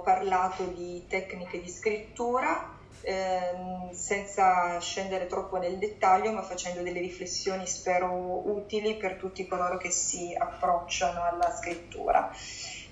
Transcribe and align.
parlato 0.00 0.64
di 0.66 1.06
tecniche 1.08 1.60
di 1.60 1.68
scrittura 1.68 2.74
ehm, 3.04 3.92
senza 3.92 4.78
scendere 4.80 5.26
troppo 5.26 5.56
nel 5.58 5.78
dettaglio, 5.78 6.32
ma 6.32 6.42
facendo 6.42 6.82
delle 6.82 7.00
riflessioni 7.00 7.66
spero 7.66 8.48
utili 8.50 8.96
per 8.96 9.16
tutti 9.16 9.46
coloro 9.46 9.76
che 9.76 9.90
si 9.90 10.34
approcciano 10.36 11.22
alla 11.22 11.50
scrittura. 11.50 12.28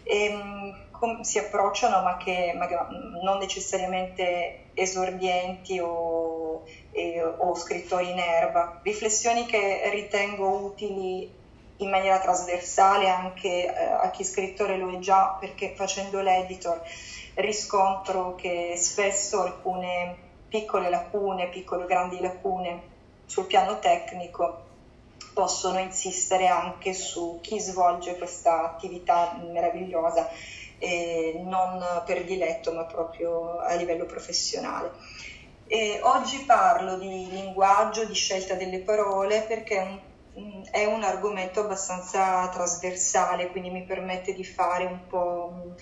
E, 0.05 0.25
ehm, 0.25 0.91
com- 0.91 1.21
si 1.23 1.39
approcciano, 1.39 2.03
ma 2.03 2.17
che 2.17 2.53
magari 2.55 2.95
non 3.23 3.39
necessariamente 3.39 4.71
esordienti 4.75 5.79
o, 5.81 6.63
e, 6.91 7.23
o 7.23 7.55
scrittori 7.55 8.11
in 8.11 8.19
erba. 8.19 8.81
Riflessioni 8.83 9.45
che 9.47 9.89
ritengo 9.91 10.63
utili 10.65 11.41
in 11.83 11.91
maniera 11.91 12.19
trasversale 12.19 13.09
anche 13.09 13.49
eh, 13.49 13.85
a 13.85 14.11
chi 14.11 14.25
scrittore 14.25 14.77
lo 14.77 14.91
è 14.91 14.99
già, 14.99 15.37
perché 15.39 15.75
facendo 15.75 16.21
l'editor 16.21 16.81
riscontro 17.35 18.35
che 18.35 18.75
spesso 18.77 19.43
alcune 19.43 20.17
piccole 20.49 20.91
lacune, 20.91 21.49
piccole 21.49 21.87
grandi 21.87 22.21
lacune 22.21 22.91
sul 23.25 23.47
piano 23.47 23.79
tecnico 23.79 24.71
possono 25.33 25.79
insistere 25.79 26.47
anche 26.47 26.93
su 26.93 27.39
chi 27.41 27.59
svolge 27.59 28.17
questa 28.19 28.65
attività 28.65 29.41
meravigliosa, 29.51 30.29
eh, 30.79 31.41
non 31.45 32.03
per 32.05 32.25
diletto 32.25 32.73
ma 32.73 32.85
proprio 32.85 33.59
a 33.61 33.75
livello 33.75 34.05
professionale. 34.05 34.93
E 35.67 36.01
oggi 36.03 36.41
parlo 36.41 36.99
di 36.99 37.31
linguaggio, 37.31 38.05
di 38.05 38.13
scelta 38.13 38.55
delle 38.55 38.81
parole 38.81 39.41
perché 39.49 39.77
è 39.77 39.81
un, 39.81 39.99
è 40.71 40.87
un 40.87 41.03
argomento 41.03 41.61
abbastanza 41.61 42.49
trasversale, 42.49 43.51
quindi 43.51 43.71
mi 43.71 43.85
permette 43.85 44.33
di 44.33 44.45
fare 44.45 44.85
un 44.85 45.07
po' 45.07 45.75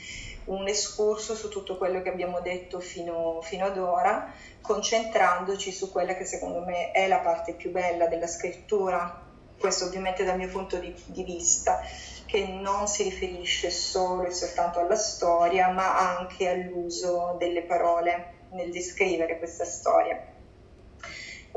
un 0.46 0.66
escurso 0.66 1.34
su 1.36 1.48
tutto 1.48 1.76
quello 1.76 2.02
che 2.02 2.08
abbiamo 2.08 2.40
detto 2.40 2.80
fino, 2.80 3.40
fino 3.42 3.66
ad 3.66 3.78
ora, 3.78 4.32
concentrandoci 4.60 5.70
su 5.70 5.92
quella 5.92 6.14
che 6.14 6.24
secondo 6.24 6.64
me 6.64 6.90
è 6.90 7.06
la 7.06 7.18
parte 7.18 7.54
più 7.54 7.70
bella 7.70 8.06
della 8.06 8.26
scrittura, 8.26 9.24
questo 9.58 9.84
ovviamente 9.84 10.24
dal 10.24 10.38
mio 10.38 10.48
punto 10.48 10.78
di, 10.78 10.92
di 11.06 11.22
vista, 11.22 11.80
che 12.26 12.46
non 12.46 12.88
si 12.88 13.04
riferisce 13.04 13.70
solo 13.70 14.24
e 14.24 14.32
soltanto 14.32 14.80
alla 14.80 14.96
storia, 14.96 15.68
ma 15.68 16.16
anche 16.16 16.48
all'uso 16.48 17.36
delle 17.38 17.62
parole 17.62 18.38
nel 18.52 18.70
descrivere 18.70 19.38
questa 19.38 19.64
storia. 19.64 20.39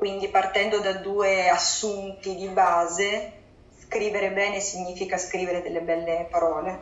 Quindi 0.03 0.27
partendo 0.27 0.79
da 0.79 0.91
due 0.95 1.47
assunti 1.47 2.35
di 2.35 2.49
base, 2.49 3.31
scrivere 3.83 4.31
bene 4.31 4.59
significa 4.59 5.17
scrivere 5.17 5.61
delle 5.61 5.79
belle 5.79 6.27
parole 6.29 6.77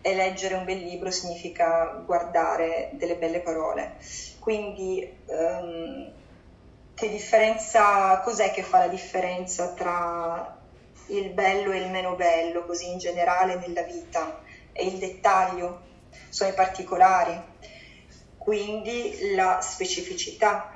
e 0.00 0.14
leggere 0.14 0.54
un 0.54 0.64
bel 0.64 0.78
libro 0.78 1.10
significa 1.10 2.02
guardare 2.06 2.88
delle 2.92 3.16
belle 3.16 3.40
parole. 3.40 3.96
Quindi 4.38 5.06
um, 5.26 6.10
che 6.94 7.10
differenza, 7.10 8.18
cos'è 8.20 8.50
che 8.50 8.62
fa 8.62 8.78
la 8.78 8.88
differenza 8.88 9.74
tra 9.74 10.56
il 11.08 11.32
bello 11.32 11.70
e 11.70 11.80
il 11.80 11.90
meno 11.90 12.14
bello, 12.14 12.64
così 12.64 12.90
in 12.90 12.96
generale 12.96 13.56
nella 13.56 13.82
vita? 13.82 14.40
È 14.72 14.80
il 14.80 14.96
dettaglio, 14.96 15.82
sono 16.30 16.48
i 16.48 16.54
particolari, 16.54 17.38
quindi 18.38 19.34
la 19.34 19.60
specificità, 19.60 20.73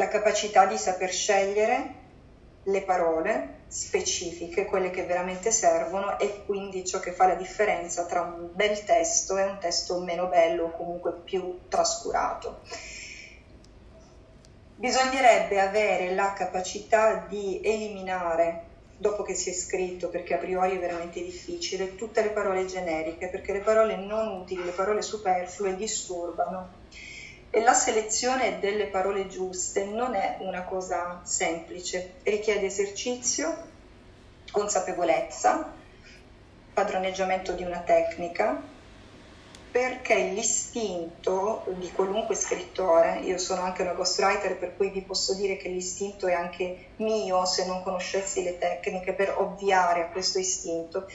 la 0.00 0.08
capacità 0.08 0.64
di 0.64 0.78
saper 0.78 1.12
scegliere 1.12 1.94
le 2.62 2.82
parole 2.84 3.58
specifiche, 3.66 4.64
quelle 4.64 4.88
che 4.88 5.04
veramente 5.04 5.50
servono 5.50 6.18
e 6.18 6.42
quindi 6.46 6.86
ciò 6.86 7.00
che 7.00 7.12
fa 7.12 7.26
la 7.26 7.34
differenza 7.34 8.06
tra 8.06 8.22
un 8.22 8.48
bel 8.54 8.82
testo 8.84 9.36
e 9.36 9.42
un 9.42 9.58
testo 9.60 9.98
meno 10.00 10.26
bello 10.26 10.64
o 10.64 10.70
comunque 10.70 11.12
più 11.22 11.68
trascurato. 11.68 12.60
Bisognerebbe 14.76 15.60
avere 15.60 16.14
la 16.14 16.32
capacità 16.32 17.26
di 17.28 17.60
eliminare, 17.62 18.62
dopo 18.96 19.22
che 19.22 19.34
si 19.34 19.50
è 19.50 19.52
scritto, 19.52 20.08
perché 20.08 20.32
a 20.32 20.38
priori 20.38 20.76
è 20.76 20.78
veramente 20.78 21.22
difficile, 21.22 21.94
tutte 21.94 22.22
le 22.22 22.30
parole 22.30 22.64
generiche, 22.64 23.28
perché 23.28 23.52
le 23.52 23.60
parole 23.60 23.96
non 23.96 24.40
utili, 24.40 24.64
le 24.64 24.70
parole 24.70 25.02
superflue 25.02 25.76
disturbano 25.76 26.78
e 27.50 27.60
la 27.62 27.74
selezione 27.74 28.60
delle 28.60 28.86
parole 28.86 29.26
giuste 29.26 29.84
non 29.84 30.14
è 30.14 30.36
una 30.40 30.62
cosa 30.62 31.20
semplice, 31.24 32.14
richiede 32.22 32.66
esercizio, 32.66 33.68
consapevolezza, 34.52 35.72
padroneggiamento 36.72 37.52
di 37.52 37.64
una 37.64 37.80
tecnica, 37.80 38.62
perché 39.70 40.30
l'istinto 40.32 41.64
di 41.76 41.90
qualunque 41.92 42.34
scrittore, 42.34 43.20
io 43.20 43.38
sono 43.38 43.62
anche 43.62 43.82
una 43.82 43.92
ghostwriter 43.92 44.56
per 44.56 44.76
cui 44.76 44.90
vi 44.90 45.02
posso 45.02 45.34
dire 45.34 45.56
che 45.56 45.68
l'istinto 45.68 46.26
è 46.26 46.32
anche 46.32 46.90
mio 46.96 47.44
se 47.44 47.66
non 47.66 47.82
conoscessi 47.82 48.42
le 48.42 48.58
tecniche 48.58 49.12
per 49.12 49.34
ovviare 49.38 50.02
a 50.02 50.08
questo 50.08 50.38
istinto, 50.38 51.06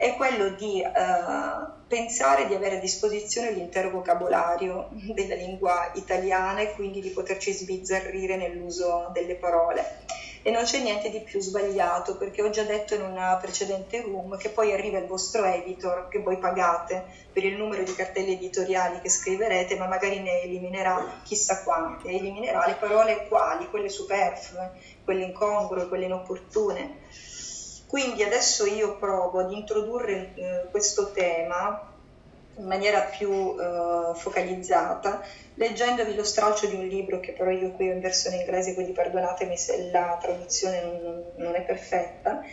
è 0.00 0.16
quello 0.16 0.48
di 0.48 0.82
uh, 0.82 1.86
pensare 1.86 2.46
di 2.46 2.54
avere 2.54 2.78
a 2.78 2.80
disposizione 2.80 3.50
l'intero 3.50 3.90
vocabolario 3.90 4.88
della 5.12 5.34
lingua 5.34 5.90
italiana 5.92 6.60
e 6.60 6.72
quindi 6.72 7.02
di 7.02 7.10
poterci 7.10 7.52
sbizzarrire 7.52 8.36
nell'uso 8.36 9.10
delle 9.12 9.34
parole. 9.34 9.98
E 10.40 10.50
non 10.50 10.64
c'è 10.64 10.80
niente 10.80 11.10
di 11.10 11.20
più 11.20 11.38
sbagliato 11.38 12.16
perché 12.16 12.40
ho 12.40 12.48
già 12.48 12.62
detto 12.62 12.94
in 12.94 13.02
una 13.02 13.36
precedente 13.36 14.00
room 14.00 14.38
che 14.38 14.48
poi 14.48 14.72
arriva 14.72 14.96
il 14.96 15.04
vostro 15.04 15.44
editor 15.44 16.08
che 16.08 16.20
voi 16.20 16.38
pagate 16.38 17.04
per 17.30 17.44
il 17.44 17.58
numero 17.58 17.82
di 17.82 17.94
cartelle 17.94 18.32
editoriali 18.32 19.02
che 19.02 19.10
scriverete, 19.10 19.76
ma 19.76 19.86
magari 19.86 20.20
ne 20.20 20.40
eliminerà 20.40 21.20
chissà 21.24 21.62
quante, 21.62 22.08
eliminerà 22.08 22.66
le 22.66 22.76
parole 22.80 23.28
quali, 23.28 23.68
quelle 23.68 23.90
superflue, 23.90 24.70
quelle 25.04 25.24
incongrue, 25.24 25.88
quelle 25.88 26.06
inopportune 26.06 26.96
quindi 27.90 28.22
adesso 28.22 28.66
io 28.66 28.96
provo 28.98 29.40
ad 29.40 29.50
introdurre 29.50 30.30
eh, 30.36 30.66
questo 30.70 31.10
tema 31.10 31.88
in 32.56 32.64
maniera 32.64 33.00
più 33.00 33.56
eh, 33.58 34.14
focalizzata, 34.14 35.20
leggendovi 35.54 36.14
lo 36.14 36.22
stralcio 36.22 36.68
di 36.68 36.76
un 36.76 36.86
libro 36.86 37.18
che 37.18 37.32
però 37.32 37.50
io 37.50 37.72
qui 37.72 37.90
ho 37.90 37.92
in 37.92 38.00
versione 38.00 38.36
inglese, 38.36 38.74
quindi 38.74 38.92
perdonatemi 38.92 39.56
se 39.56 39.90
la 39.90 40.16
traduzione 40.20 40.82
non, 40.82 41.24
non 41.34 41.54
è 41.56 41.62
perfetta, 41.62 42.44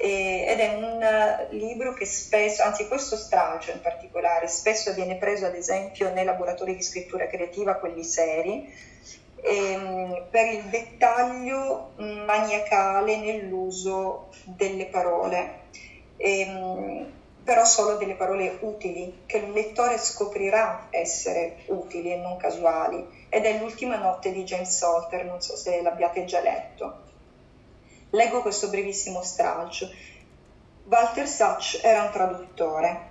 ed 0.00 0.58
è 0.60 0.74
un 0.74 1.02
uh, 1.02 1.56
libro 1.56 1.92
che 1.92 2.06
spesso, 2.06 2.62
anzi 2.62 2.86
questo 2.86 3.16
stralcio 3.16 3.72
in 3.72 3.80
particolare, 3.80 4.46
spesso 4.46 4.94
viene 4.94 5.16
preso 5.16 5.44
ad 5.44 5.56
esempio 5.56 6.12
nei 6.12 6.24
laboratori 6.24 6.76
di 6.76 6.82
scrittura 6.82 7.26
creativa, 7.26 7.74
quelli 7.74 8.04
seri, 8.04 8.72
ehm, 9.42 10.26
per 10.30 10.46
il 10.46 10.64
dettaglio 10.64 11.90
maniacale 11.96 13.16
nell'uso 13.16 14.28
delle 14.44 14.86
parole, 14.86 15.60
ehm, 16.16 17.16
però 17.44 17.64
solo 17.64 17.96
delle 17.96 18.14
parole 18.14 18.58
utili, 18.60 19.22
che 19.26 19.38
il 19.38 19.52
lettore 19.52 19.96
scoprirà 19.96 20.86
essere 20.90 21.56
utili 21.66 22.12
e 22.12 22.16
non 22.16 22.36
casuali. 22.36 23.26
Ed 23.28 23.44
è 23.44 23.58
l'ultima 23.58 23.96
notte 23.96 24.30
di 24.32 24.44
James 24.44 24.76
Salter, 24.76 25.24
non 25.24 25.40
so 25.40 25.56
se 25.56 25.80
l'abbiate 25.80 26.24
già 26.24 26.40
letto. 26.40 26.96
Leggo 28.10 28.42
questo 28.42 28.68
brevissimo 28.68 29.22
stralcio. 29.22 29.88
Walter 30.84 31.26
Sachs 31.26 31.78
era 31.82 32.02
un 32.02 32.10
traduttore 32.10 33.07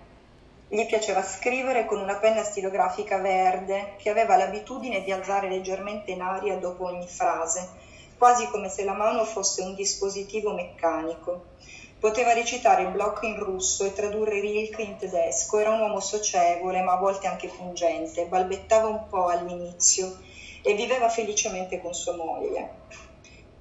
gli 0.70 0.86
piaceva 0.86 1.24
scrivere 1.24 1.86
con 1.86 2.00
una 2.00 2.16
penna 2.16 2.44
stilografica 2.44 3.20
verde 3.20 3.96
che 3.98 4.10
aveva 4.10 4.36
l'abitudine 4.36 5.02
di 5.02 5.12
alzare 5.12 5.48
leggermente 5.48 6.12
in 6.12 6.22
aria 6.22 6.58
dopo 6.58 6.86
ogni 6.86 7.08
frase, 7.08 7.70
quasi 8.18 8.48
come 8.48 8.68
se 8.68 8.84
la 8.84 8.94
mano 8.94 9.24
fosse 9.24 9.62
un 9.62 9.76
dispositivo 9.76 10.54
meccanico. 10.54 11.56
Poteva 12.00 12.34
recitare 12.34 12.84
il 12.84 12.90
blocco 12.90 13.26
in 13.26 13.40
russo 13.40 13.86
e 13.86 13.94
tradurre 13.94 14.40
Rilke 14.40 14.82
in 14.84 14.98
tedesco. 14.98 15.58
Era 15.58 15.72
un 15.72 15.80
uomo 15.80 16.00
socievole, 16.00 16.82
ma 16.82 16.94
a 16.94 16.98
volte 16.98 17.26
anche 17.26 17.48
pungente. 17.48 18.26
Balbettava 18.26 18.88
un 18.88 19.08
po' 19.08 19.28
all'inizio 19.28 20.18
e 20.62 20.76
viveva 20.76 21.10
felicemente 21.10 21.82
con 21.82 21.96
sua 21.96 22.16
moglie. 22.16 22.70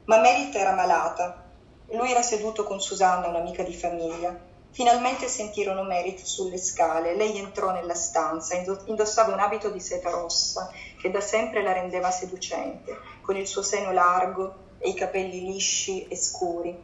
Ma 0.04 0.18
Merit 0.18 0.54
era 0.54 0.74
malata. 0.74 1.44
Lui 1.92 2.10
era 2.10 2.20
seduto 2.20 2.64
con 2.64 2.78
Susanna, 2.78 3.28
un'amica 3.28 3.62
di 3.62 3.74
famiglia. 3.74 4.45
Finalmente 4.76 5.26
sentirono 5.26 5.84
Merit 5.84 6.20
sulle 6.20 6.58
scale. 6.58 7.16
Lei 7.16 7.38
entrò 7.38 7.72
nella 7.72 7.94
stanza, 7.94 8.62
indossava 8.84 9.32
un 9.32 9.40
abito 9.40 9.70
di 9.70 9.80
seta 9.80 10.10
rossa 10.10 10.70
che 11.00 11.10
da 11.10 11.22
sempre 11.22 11.62
la 11.62 11.72
rendeva 11.72 12.10
seducente, 12.10 12.94
con 13.22 13.38
il 13.38 13.46
suo 13.46 13.62
seno 13.62 13.90
largo 13.90 14.74
e 14.76 14.90
i 14.90 14.94
capelli 14.94 15.46
lisci 15.46 16.06
e 16.08 16.14
scuri. 16.14 16.78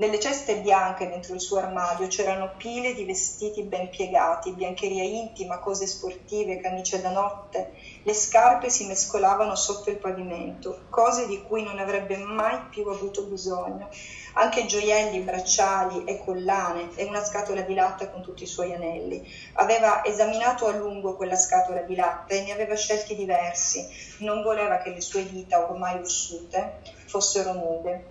Nelle 0.00 0.18
ceste 0.18 0.60
bianche 0.60 1.10
dentro 1.10 1.34
il 1.34 1.42
suo 1.42 1.58
armadio 1.58 2.06
c'erano 2.06 2.54
pile 2.56 2.94
di 2.94 3.04
vestiti 3.04 3.64
ben 3.64 3.90
piegati, 3.90 4.54
biancheria 4.54 5.02
intima, 5.02 5.58
cose 5.58 5.86
sportive, 5.86 6.58
camicie 6.58 7.02
da 7.02 7.10
notte. 7.10 7.74
Le 8.02 8.14
scarpe 8.14 8.70
si 8.70 8.86
mescolavano 8.86 9.54
sotto 9.54 9.90
il 9.90 9.98
pavimento, 9.98 10.86
cose 10.88 11.26
di 11.26 11.42
cui 11.42 11.62
non 11.62 11.78
avrebbe 11.78 12.16
mai 12.16 12.62
più 12.70 12.88
avuto 12.88 13.24
bisogno. 13.24 13.90
Anche 14.36 14.64
gioielli, 14.64 15.20
bracciali 15.20 16.04
e 16.04 16.24
collane 16.24 16.92
e 16.94 17.04
una 17.04 17.22
scatola 17.22 17.60
di 17.60 17.74
latte 17.74 18.10
con 18.10 18.22
tutti 18.22 18.44
i 18.44 18.46
suoi 18.46 18.72
anelli. 18.72 19.22
Aveva 19.56 20.02
esaminato 20.02 20.66
a 20.66 20.72
lungo 20.72 21.14
quella 21.14 21.36
scatola 21.36 21.82
di 21.82 21.94
latte 21.94 22.38
e 22.38 22.44
ne 22.44 22.52
aveva 22.52 22.74
scelti 22.74 23.14
diversi. 23.14 23.86
Non 24.20 24.40
voleva 24.40 24.78
che 24.78 24.94
le 24.94 25.02
sue 25.02 25.28
dita, 25.28 25.62
ormai 25.62 25.98
ossute, 25.98 26.80
fossero 27.06 27.52
nude 27.52 28.09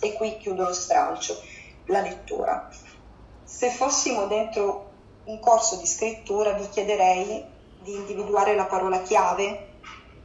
e 0.00 0.14
qui 0.14 0.38
chiudo 0.38 0.64
lo 0.64 0.72
stralcio, 0.72 1.40
la 1.86 2.00
lettura. 2.00 2.68
Se 3.44 3.70
fossimo 3.70 4.26
dentro 4.26 4.88
un 5.24 5.38
corso 5.38 5.76
di 5.76 5.86
scrittura 5.86 6.52
vi 6.52 6.68
chiederei 6.68 7.44
di 7.82 7.94
individuare 7.94 8.54
la 8.54 8.64
parola 8.64 9.02
chiave 9.02 9.68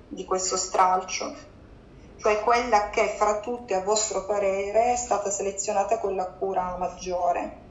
di 0.08 0.26
questo 0.26 0.58
stralcio, 0.58 1.34
cioè 2.18 2.40
quella 2.42 2.90
che 2.90 3.14
fra 3.18 3.40
tutte 3.40 3.76
a 3.76 3.82
vostro 3.82 4.26
parere 4.26 4.94
è 4.94 4.96
stata 4.96 5.30
selezionata 5.30 6.00
con 6.00 6.16
la 6.16 6.26
cura 6.26 6.76
maggiore. 6.78 7.64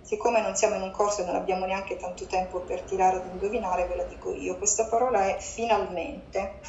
Siccome 0.00 0.40
non 0.40 0.56
siamo 0.56 0.76
in 0.76 0.82
un 0.82 0.90
corso 0.90 1.20
e 1.20 1.26
non 1.26 1.34
abbiamo 1.34 1.66
neanche 1.66 1.98
tanto 1.98 2.24
tempo 2.24 2.60
per 2.60 2.80
tirare 2.82 3.16
ad 3.16 3.26
indovinare, 3.30 3.86
ve 3.86 3.96
la 3.96 4.04
dico 4.04 4.32
io. 4.32 4.56
Questa 4.56 4.86
parola 4.86 5.26
è 5.26 5.38
finalmente, 5.38 6.60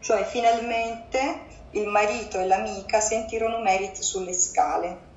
cioè 0.00 0.24
finalmente 0.24 1.62
il 1.74 1.88
marito 1.88 2.38
e 2.38 2.46
l'amica 2.46 3.00
sentirono 3.00 3.60
Merit 3.60 3.98
sulle 3.98 4.32
scale. 4.32 5.12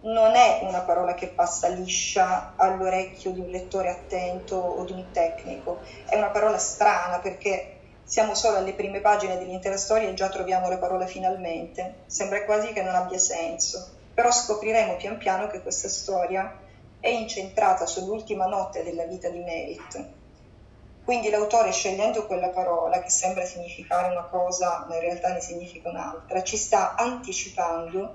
Non 0.00 0.34
è 0.34 0.60
una 0.62 0.80
parola 0.80 1.14
che 1.14 1.28
passa 1.28 1.68
liscia 1.68 2.54
all'orecchio 2.56 3.30
di 3.32 3.40
un 3.40 3.50
lettore 3.50 3.90
attento 3.90 4.56
o 4.56 4.84
di 4.84 4.92
un 4.92 5.10
tecnico, 5.12 5.80
è 6.06 6.16
una 6.16 6.30
parola 6.30 6.58
strana 6.58 7.18
perché 7.18 7.80
siamo 8.02 8.34
solo 8.34 8.56
alle 8.56 8.72
prime 8.72 9.00
pagine 9.00 9.38
dell'intera 9.38 9.76
storia 9.76 10.08
e 10.08 10.14
già 10.14 10.28
troviamo 10.28 10.68
la 10.68 10.78
parola 10.78 11.06
finalmente. 11.06 12.02
Sembra 12.06 12.44
quasi 12.44 12.72
che 12.72 12.82
non 12.82 12.94
abbia 12.94 13.18
senso, 13.18 13.90
però 14.12 14.30
scopriremo 14.30 14.96
pian 14.96 15.18
piano 15.18 15.46
che 15.46 15.62
questa 15.62 15.88
storia 15.88 16.58
è 16.98 17.08
incentrata 17.08 17.86
sull'ultima 17.86 18.46
notte 18.46 18.82
della 18.82 19.04
vita 19.04 19.28
di 19.28 19.38
Merit 19.38 20.20
quindi 21.04 21.30
l'autore 21.30 21.72
scegliendo 21.72 22.26
quella 22.26 22.50
parola, 22.50 23.02
che 23.02 23.10
sembra 23.10 23.44
significare 23.44 24.12
una 24.12 24.24
cosa, 24.24 24.86
ma 24.88 24.94
in 24.94 25.00
realtà 25.00 25.32
ne 25.32 25.40
significa 25.40 25.88
un'altra, 25.88 26.42
ci 26.42 26.56
sta 26.56 26.94
anticipando 26.94 28.14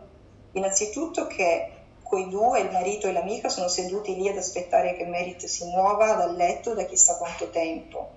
innanzitutto 0.54 1.28
che 1.28 1.72
quei 2.02 2.30
due, 2.30 2.62
il 2.62 2.72
marito 2.72 3.08
e 3.08 3.12
l'amica, 3.12 3.50
sono 3.50 3.68
seduti 3.68 4.16
lì 4.16 4.30
ad 4.30 4.38
aspettare 4.38 4.96
che 4.96 5.06
Merit 5.06 5.46
si 5.46 5.66
muova 5.66 6.14
dal 6.14 6.36
letto 6.36 6.74
da 6.74 6.86
chissà 6.86 7.18
quanto 7.18 7.50
tempo. 7.50 8.10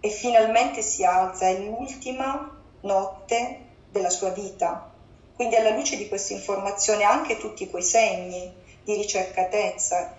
E 0.00 0.08
finalmente 0.08 0.80
si 0.80 1.04
alza, 1.04 1.46
è 1.46 1.58
l'ultima 1.58 2.50
notte 2.80 3.58
della 3.90 4.10
sua 4.10 4.30
vita. 4.30 4.90
Quindi 5.34 5.56
alla 5.56 5.70
luce 5.70 5.96
di 5.96 6.08
questa 6.08 6.32
informazione 6.32 7.04
anche 7.04 7.36
tutti 7.36 7.68
quei 7.68 7.82
segni 7.82 8.52
di 8.82 8.94
ricercatezza, 8.94 10.16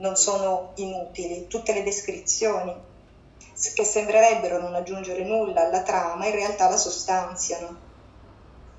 non 0.00 0.16
sono 0.16 0.72
inutili, 0.76 1.46
tutte 1.46 1.72
le 1.72 1.82
descrizioni 1.82 2.88
che 3.74 3.84
sembrerebbero 3.84 4.58
non 4.58 4.74
aggiungere 4.74 5.22
nulla 5.24 5.66
alla 5.66 5.82
trama 5.82 6.26
in 6.26 6.32
realtà 6.32 6.68
la 6.68 6.76
sostanziano. 6.76 7.88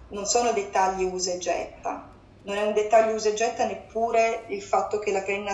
Non 0.09 0.25
sono 0.25 0.51
dettagli 0.51 1.03
usa 1.03 1.31
e 1.31 1.37
getta, 1.37 2.09
non 2.43 2.57
è 2.57 2.65
un 2.65 2.73
dettaglio 2.73 3.13
usa 3.13 3.29
e 3.29 3.33
getta 3.33 3.65
neppure 3.65 4.45
il 4.47 4.61
fatto 4.61 4.99
che 4.99 5.11
la 5.11 5.21
penna 5.21 5.53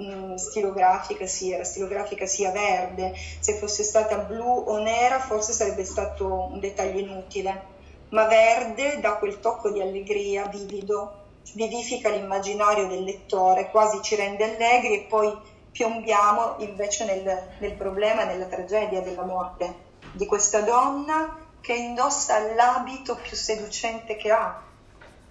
mm, 0.00 0.34
stilografica 0.34 1.26
sia, 1.26 1.58
la 1.58 1.64
stilografica 1.64 2.26
sia 2.26 2.50
verde, 2.50 3.14
se 3.38 3.54
fosse 3.54 3.84
stata 3.84 4.18
blu 4.18 4.64
o 4.66 4.78
nera 4.78 5.20
forse 5.20 5.52
sarebbe 5.52 5.84
stato 5.84 6.48
un 6.50 6.58
dettaglio 6.58 6.98
inutile, 6.98 7.72
ma 8.10 8.26
verde 8.26 8.98
dà 9.00 9.14
quel 9.14 9.38
tocco 9.38 9.70
di 9.70 9.80
allegria 9.80 10.46
vivido 10.46 11.22
vivifica 11.52 12.08
l'immaginario 12.10 12.86
del 12.86 13.04
lettore, 13.04 13.70
quasi 13.70 14.00
ci 14.02 14.14
rende 14.16 14.44
allegri 14.44 14.94
e 14.94 15.06
poi 15.08 15.32
piombiamo 15.70 16.56
invece 16.58 17.04
nel, 17.04 17.56
nel 17.58 17.74
problema, 17.74 18.24
nella 18.24 18.46
tragedia 18.46 19.00
della 19.00 19.24
morte 19.24 19.92
di 20.12 20.26
questa 20.26 20.60
donna 20.60 21.38
che 21.60 21.74
indossa 21.74 22.38
l'abito 22.54 23.16
più 23.16 23.36
seducente 23.36 24.16
che 24.16 24.30
ha 24.30 24.62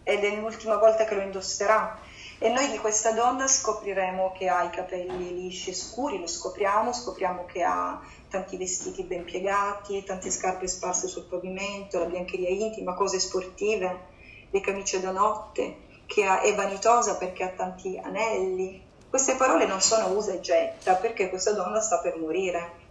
ed 0.03 0.23
è 0.23 0.35
l'ultima 0.35 0.77
volta 0.77 1.05
che 1.05 1.15
lo 1.15 1.21
indosserà. 1.21 1.97
E 2.39 2.49
noi 2.49 2.69
di 2.69 2.77
questa 2.77 3.11
donna 3.11 3.47
scopriremo 3.47 4.33
che 4.33 4.49
ha 4.49 4.63
i 4.63 4.69
capelli 4.69 5.33
lisci 5.33 5.69
e 5.69 5.73
scuri, 5.73 6.19
lo 6.19 6.27
scopriamo, 6.27 6.91
scopriamo 6.91 7.45
che 7.45 7.63
ha 7.63 8.01
tanti 8.27 8.57
vestiti 8.57 9.03
ben 9.03 9.23
piegati, 9.23 10.03
tante 10.03 10.29
scarpe 10.29 10.67
sparse 10.67 11.07
sul 11.07 11.23
pavimento, 11.23 11.99
la 11.99 12.05
biancheria 12.05 12.49
intima, 12.49 12.95
cose 12.95 13.19
sportive, 13.19 14.07
le 14.49 14.59
camicie 14.59 14.99
da 14.99 15.11
notte, 15.11 15.77
che 16.05 16.39
è 16.41 16.55
vanitosa 16.55 17.17
perché 17.17 17.43
ha 17.43 17.49
tanti 17.49 17.99
anelli. 18.01 18.81
Queste 19.09 19.35
parole 19.35 19.65
non 19.65 19.81
sono 19.81 20.15
usa 20.15 20.33
e 20.33 20.39
getta 20.39 20.95
perché 20.95 21.29
questa 21.29 21.51
donna 21.51 21.79
sta 21.79 21.99
per 21.99 22.17
morire. 22.17 22.81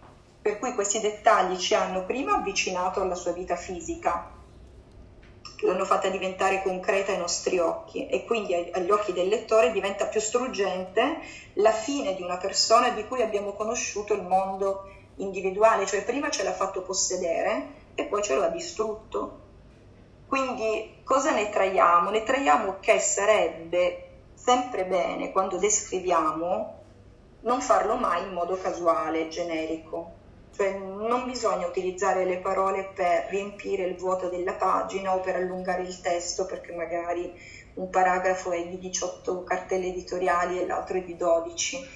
Per 0.41 0.59
cui 0.59 0.73
questi 0.73 0.99
dettagli 0.99 1.57
ci 1.57 1.73
hanno 1.73 2.05
prima 2.05 2.33
avvicinato 2.33 3.01
alla 3.01 3.15
sua 3.15 3.31
vita 3.31 3.55
fisica, 3.55 4.31
l'hanno 5.61 5.85
fatta 5.85 6.09
diventare 6.09 6.61
concreta 6.61 7.11
ai 7.11 7.17
nostri 7.17 7.59
occhi 7.59 8.07
e 8.07 8.25
quindi 8.25 8.53
agli 8.53 8.91
occhi 8.91 9.13
del 9.13 9.27
lettore 9.27 9.71
diventa 9.71 10.05
più 10.05 10.19
struggente 10.19 11.19
la 11.53 11.71
fine 11.71 12.15
di 12.15 12.21
una 12.21 12.37
persona 12.37 12.89
di 12.89 13.05
cui 13.07 13.21
abbiamo 13.21 13.53
conosciuto 13.53 14.13
il 14.13 14.23
mondo 14.23 14.89
individuale, 15.17 15.85
cioè 15.85 16.03
prima 16.03 16.29
ce 16.29 16.43
l'ha 16.43 16.53
fatto 16.53 16.81
possedere 16.81 17.81
e 17.95 18.05
poi 18.05 18.23
ce 18.23 18.35
lo 18.35 18.43
ha 18.43 18.49
distrutto. 18.49 19.42
Quindi 20.33 21.01
cosa 21.03 21.31
ne 21.31 21.51
traiamo? 21.51 22.09
Ne 22.09 22.23
traiamo 22.23 22.77
che 22.79 22.97
sarebbe 22.97 24.07
sempre 24.33 24.83
bene 24.83 25.31
quando 25.31 25.57
descriviamo 25.57 26.81
non 27.41 27.61
farlo 27.61 27.97
mai 27.97 28.23
in 28.23 28.33
modo 28.33 28.57
casuale, 28.57 29.27
generico. 29.27 30.11
Cioè 30.55 30.73
non 30.73 31.25
bisogna 31.25 31.67
utilizzare 31.67 32.25
le 32.25 32.37
parole 32.37 32.89
per 32.95 33.27
riempire 33.29 33.83
il 33.83 33.95
vuoto 33.95 34.27
della 34.29 34.53
pagina 34.53 35.13
o 35.13 35.19
per 35.19 35.35
allungare 35.35 35.83
il 35.83 36.01
testo 36.01 36.47
perché 36.47 36.73
magari 36.73 37.31
un 37.75 37.91
paragrafo 37.91 38.53
è 38.53 38.67
di 38.67 38.79
18 38.79 39.43
cartelle 39.43 39.89
editoriali 39.89 40.59
e 40.59 40.65
l'altro 40.65 40.97
è 40.97 41.03
di 41.03 41.15
12. 41.15 41.87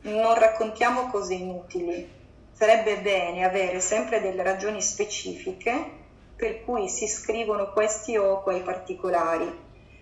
Non 0.00 0.34
raccontiamo 0.34 1.08
cose 1.08 1.34
inutili. 1.34 2.18
Sarebbe 2.50 2.98
bene 2.98 3.44
avere 3.44 3.78
sempre 3.78 4.20
delle 4.20 4.42
ragioni 4.42 4.82
specifiche 4.82 5.98
per 6.40 6.64
cui 6.64 6.88
si 6.88 7.06
scrivono 7.06 7.70
questi 7.70 8.16
o 8.16 8.40
quei 8.40 8.62
particolari, 8.62 9.46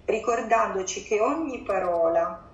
ricordandoci 0.04 1.02
che 1.02 1.18
ogni 1.18 1.62
parola 1.62 2.46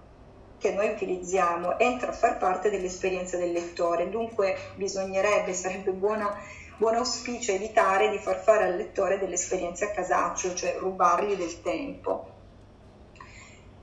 che 0.56 0.72
noi 0.72 0.88
utilizziamo 0.88 1.78
entra 1.78 2.08
a 2.08 2.14
far 2.14 2.38
parte 2.38 2.70
dell'esperienza 2.70 3.36
del 3.36 3.52
lettore, 3.52 4.08
dunque 4.08 4.56
bisognerebbe, 4.76 5.52
sarebbe 5.52 5.90
buona, 5.90 6.34
buon 6.78 6.94
auspicio 6.94 7.52
evitare 7.52 8.08
di 8.08 8.16
far 8.16 8.42
fare 8.42 8.64
al 8.64 8.76
lettore 8.76 9.18
delle 9.18 9.34
esperienze 9.34 9.84
a 9.84 9.90
casaccio, 9.90 10.54
cioè 10.54 10.78
rubargli 10.78 11.36
del 11.36 11.60
tempo. 11.60 12.28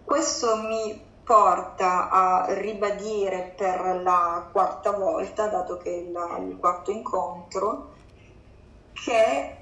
Questo 0.03 0.55
mi 0.63 1.00
porta 1.24 2.10
a 2.10 2.46
ribadire 2.55 3.53
per 3.55 4.01
la 4.01 4.50
quarta 4.51 4.89
volta, 4.93 5.48
dato 5.48 5.77
che 5.77 5.91
è 5.91 6.39
il 6.39 6.58
quarto 6.60 6.89
incontro, 6.89 7.93
che 8.93 9.60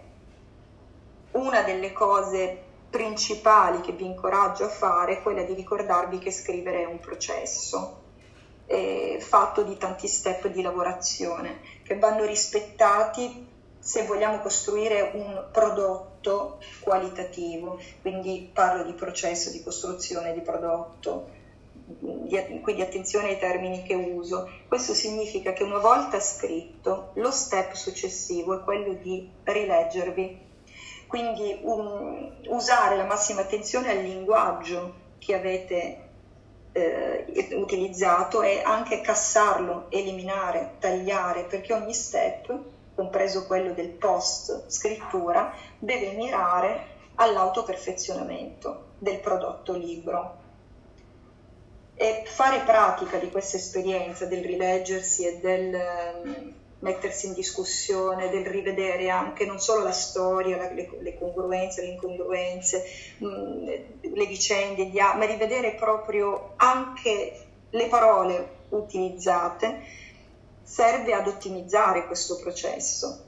una 1.31 1.61
delle 1.61 1.91
cose 1.91 2.63
principali 2.89 3.81
che 3.81 3.91
vi 3.91 4.05
incoraggio 4.05 4.65
a 4.65 4.69
fare 4.69 5.17
è 5.17 5.21
quella 5.21 5.43
di 5.43 5.53
ricordarvi 5.53 6.17
che 6.17 6.31
scrivere 6.31 6.81
è 6.81 6.85
un 6.85 6.99
processo 6.99 8.01
eh, 8.65 9.17
fatto 9.19 9.63
di 9.63 9.77
tanti 9.77 10.07
step 10.07 10.47
di 10.47 10.61
lavorazione 10.61 11.59
che 11.83 11.97
vanno 11.97 12.25
rispettati 12.25 13.47
se 13.79 14.03
vogliamo 14.03 14.39
costruire 14.39 15.11
un 15.13 15.45
prodotto 15.51 16.59
qualitativo, 16.81 17.79
quindi 18.01 18.49
parlo 18.51 18.83
di 18.83 18.91
processo 18.91 19.51
di 19.51 19.63
costruzione 19.63 20.33
di 20.33 20.41
prodotto, 20.41 21.29
di, 21.85 22.59
quindi 22.61 22.81
attenzione 22.81 23.29
ai 23.29 23.39
termini 23.39 23.83
che 23.83 23.95
uso. 23.95 24.49
Questo 24.67 24.93
significa 24.93 25.53
che 25.53 25.63
una 25.63 25.79
volta 25.79 26.19
scritto, 26.19 27.11
lo 27.13 27.31
step 27.31 27.73
successivo 27.73 28.59
è 28.59 28.63
quello 28.63 28.93
di 28.93 29.27
rileggervi 29.43 30.47
quindi 31.09 31.57
um, 31.63 32.35
usare 32.49 32.95
la 32.95 33.03
massima 33.03 33.41
attenzione 33.41 33.89
al 33.89 34.03
linguaggio 34.03 34.93
che 35.17 35.33
avete 35.33 36.09
eh, 36.71 37.49
utilizzato 37.55 38.43
e 38.43 38.61
anche 38.61 39.01
cassarlo, 39.01 39.87
eliminare, 39.89 40.75
tagliare, 40.77 41.45
perché 41.45 41.73
ogni 41.73 41.95
step, 41.95 42.55
compreso 42.93 43.47
quello 43.47 43.73
del 43.73 43.89
post 43.89 44.65
scrittura, 44.67 45.51
deve 45.79 46.11
mirare 46.11 46.85
all'autoperfezionamento 47.15 48.89
del 48.99 49.19
prodotto 49.19 49.73
libro. 49.73 50.37
E 51.95 52.21
fare 52.27 52.59
pratica 52.59 53.17
di 53.17 53.31
questa 53.31 53.57
esperienza 53.57 54.25
del 54.25 54.43
rileggersi 54.43 55.25
e 55.25 55.39
del 55.39 56.57
mettersi 56.79 57.27
in 57.27 57.33
discussione, 57.33 58.29
del 58.29 58.45
rivedere 58.45 59.09
anche 59.09 59.45
non 59.45 59.59
solo 59.59 59.83
la 59.83 59.91
storia, 59.91 60.57
la, 60.57 60.71
le, 60.71 60.89
le, 60.99 61.17
congruenze, 61.17 61.81
le 61.81 61.87
incongruenze, 61.89 62.83
mh, 63.17 63.25
mm, 63.25 63.67
le 64.13 64.25
vicende, 64.25 64.85
gli, 64.85 64.99
ma 64.99 65.25
rivedere 65.25 65.73
proprio 65.73 66.53
anche 66.57 67.45
le 67.69 67.87
parole 67.87 68.57
utilizzate, 68.69 69.81
serve 70.63 71.13
ad 71.13 71.27
ottimizzare 71.27 72.05
questo 72.05 72.37
processo. 72.37 73.25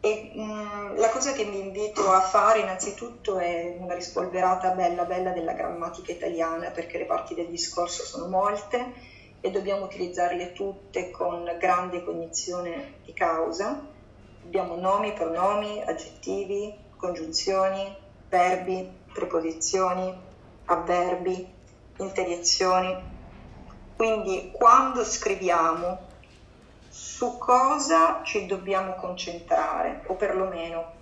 E 0.00 0.30
mh, 0.32 0.42
mm, 0.42 0.96
la 0.96 1.10
cosa 1.10 1.32
che 1.32 1.44
mi 1.44 1.58
invito 1.58 2.08
a 2.08 2.20
fare 2.20 2.60
innanzitutto 2.60 3.38
è 3.38 3.76
una 3.78 3.94
rispolverata 3.94 4.70
bella 4.70 5.04
bella 5.04 5.30
della 5.32 5.52
grammatica 5.52 6.12
italiana 6.12 6.70
perché 6.70 6.98
le 6.98 7.04
parti 7.04 7.34
del 7.34 7.48
discorso 7.48 8.04
sono 8.04 8.26
molte 8.28 9.09
e 9.40 9.50
dobbiamo 9.50 9.84
utilizzarle 9.84 10.52
tutte 10.52 11.10
con 11.10 11.56
grande 11.58 12.04
cognizione 12.04 12.94
di 13.04 13.12
causa. 13.12 13.86
Abbiamo 14.44 14.76
nomi, 14.76 15.12
pronomi, 15.12 15.82
aggettivi, 15.82 16.74
congiunzioni, 16.96 17.96
verbi, 18.28 18.90
preposizioni, 19.12 20.14
avverbi, 20.66 21.52
interiezioni. 21.98 23.08
Quindi 23.96 24.50
quando 24.52 25.04
scriviamo 25.04 26.08
su 26.88 27.38
cosa 27.38 28.22
ci 28.24 28.46
dobbiamo 28.46 28.94
concentrare, 28.94 30.02
o 30.06 30.14
perlomeno 30.14 30.94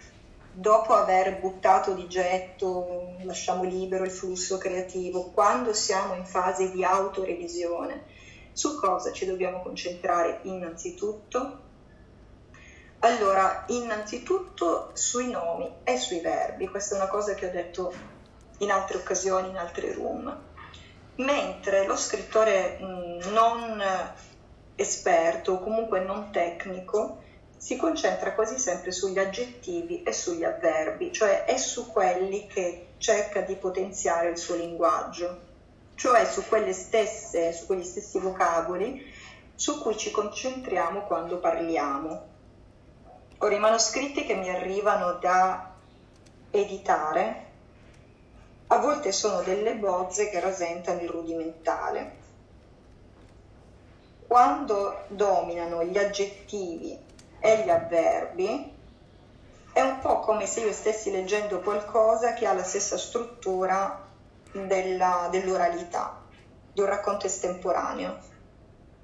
dopo 0.50 0.94
aver 0.94 1.38
buttato 1.38 1.92
di 1.92 2.08
getto, 2.08 3.14
lasciamo 3.22 3.62
libero 3.62 4.04
il 4.04 4.10
flusso 4.10 4.58
creativo, 4.58 5.30
quando 5.30 5.72
siamo 5.72 6.14
in 6.14 6.24
fase 6.24 6.72
di 6.72 6.82
autorevisione, 6.84 8.04
su 8.58 8.74
cosa 8.74 9.12
ci 9.12 9.24
dobbiamo 9.24 9.62
concentrare 9.62 10.40
innanzitutto? 10.42 11.66
Allora, 12.98 13.62
innanzitutto 13.68 14.90
sui 14.94 15.30
nomi 15.30 15.72
e 15.84 15.96
sui 15.96 16.18
verbi, 16.18 16.66
questa 16.66 16.96
è 16.96 16.98
una 16.98 17.06
cosa 17.06 17.34
che 17.34 17.46
ho 17.46 17.50
detto 17.52 17.94
in 18.58 18.72
altre 18.72 18.96
occasioni, 18.98 19.50
in 19.50 19.58
altri 19.58 19.92
room, 19.92 20.36
mentre 21.18 21.86
lo 21.86 21.94
scrittore 21.94 22.78
mh, 22.80 23.30
non 23.30 23.80
esperto 24.74 25.52
o 25.52 25.60
comunque 25.60 26.00
non 26.00 26.32
tecnico 26.32 27.22
si 27.56 27.76
concentra 27.76 28.34
quasi 28.34 28.58
sempre 28.58 28.90
sugli 28.90 29.20
aggettivi 29.20 30.02
e 30.02 30.12
sugli 30.12 30.42
avverbi, 30.42 31.12
cioè 31.12 31.44
è 31.44 31.56
su 31.56 31.86
quelli 31.86 32.48
che 32.48 32.94
cerca 32.98 33.40
di 33.40 33.54
potenziare 33.54 34.30
il 34.30 34.36
suo 34.36 34.56
linguaggio, 34.56 35.46
cioè 35.98 36.24
su 36.24 36.44
stesse, 36.72 37.52
su 37.52 37.66
quegli 37.66 37.82
stessi 37.82 38.20
vocaboli 38.20 39.04
su 39.56 39.82
cui 39.82 39.96
ci 39.96 40.12
concentriamo 40.12 41.02
quando 41.02 41.38
parliamo. 41.38 42.26
Ora 43.38 43.54
i 43.54 43.58
manoscritti 43.58 44.24
che 44.24 44.36
mi 44.36 44.48
arrivano 44.48 45.14
da 45.14 45.74
editare 46.52 47.46
a 48.68 48.78
volte 48.78 49.10
sono 49.10 49.42
delle 49.42 49.74
bozze 49.74 50.30
che 50.30 50.38
rasentano 50.38 51.00
il 51.00 51.08
rudimentale. 51.08 52.16
Quando 54.28 55.04
dominano 55.08 55.82
gli 55.82 55.98
aggettivi 55.98 56.96
e 57.40 57.64
gli 57.64 57.70
avverbi, 57.70 58.72
è 59.72 59.80
un 59.80 59.98
po' 59.98 60.20
come 60.20 60.46
se 60.46 60.60
io 60.60 60.72
stessi 60.72 61.10
leggendo 61.10 61.58
qualcosa 61.60 62.34
che 62.34 62.46
ha 62.46 62.52
la 62.52 62.62
stessa 62.62 62.96
struttura 62.96 64.07
della, 64.52 65.28
dell'oralità, 65.30 66.22
di 66.72 66.80
un 66.80 66.86
racconto 66.86 67.26
estemporaneo. 67.26 68.18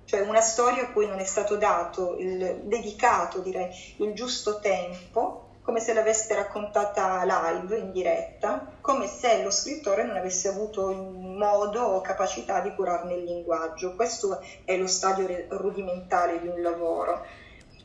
Cioè 0.04 0.20
una 0.20 0.40
storia 0.40 0.82
a 0.82 0.90
cui 0.90 1.06
non 1.06 1.18
è 1.18 1.24
stato 1.24 1.56
dato, 1.56 2.16
il, 2.18 2.62
dedicato 2.64 3.40
direi, 3.40 3.68
il 3.98 4.12
giusto 4.12 4.60
tempo 4.60 5.44
come 5.64 5.80
se 5.80 5.94
l'aveste 5.94 6.34
raccontata 6.34 7.24
live, 7.24 7.78
in 7.78 7.90
diretta, 7.90 8.74
come 8.82 9.06
se 9.06 9.42
lo 9.42 9.50
scrittore 9.50 10.04
non 10.04 10.14
avesse 10.14 10.48
avuto 10.48 10.92
modo 10.92 11.80
o 11.80 12.00
capacità 12.02 12.60
di 12.60 12.74
curarne 12.74 13.14
il 13.14 13.24
linguaggio. 13.24 13.94
Questo 13.94 14.44
è 14.66 14.76
lo 14.76 14.86
stadio 14.86 15.26
rudimentale 15.48 16.38
di 16.42 16.48
un 16.48 16.60
lavoro. 16.60 17.24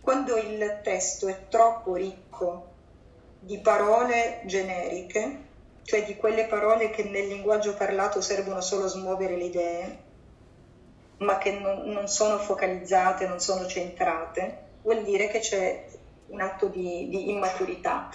Quando 0.01 0.35
il 0.35 0.81
testo 0.83 1.29
è 1.29 1.47
troppo 1.47 1.95
ricco 1.95 2.67
di 3.39 3.59
parole 3.59 4.41
generiche, 4.43 5.47
cioè 5.89 6.05
di 6.05 6.15
quelle 6.15 6.45
parole 6.45 6.91
che 6.91 7.01
nel 7.01 7.27
linguaggio 7.27 7.73
parlato 7.73 8.21
servono 8.21 8.61
solo 8.61 8.83
a 8.83 8.89
smuovere 8.89 9.35
le 9.35 9.43
idee, 9.45 9.97
ma 11.17 11.39
che 11.39 11.49
non, 11.49 11.81
non 11.85 12.07
sono 12.07 12.37
focalizzate, 12.37 13.25
non 13.25 13.39
sono 13.39 13.65
centrate, 13.65 14.55
vuol 14.83 15.01
dire 15.01 15.29
che 15.29 15.39
c'è 15.39 15.83
un 16.27 16.41
atto 16.41 16.67
di, 16.67 17.09
di 17.09 17.31
immaturità. 17.31 18.07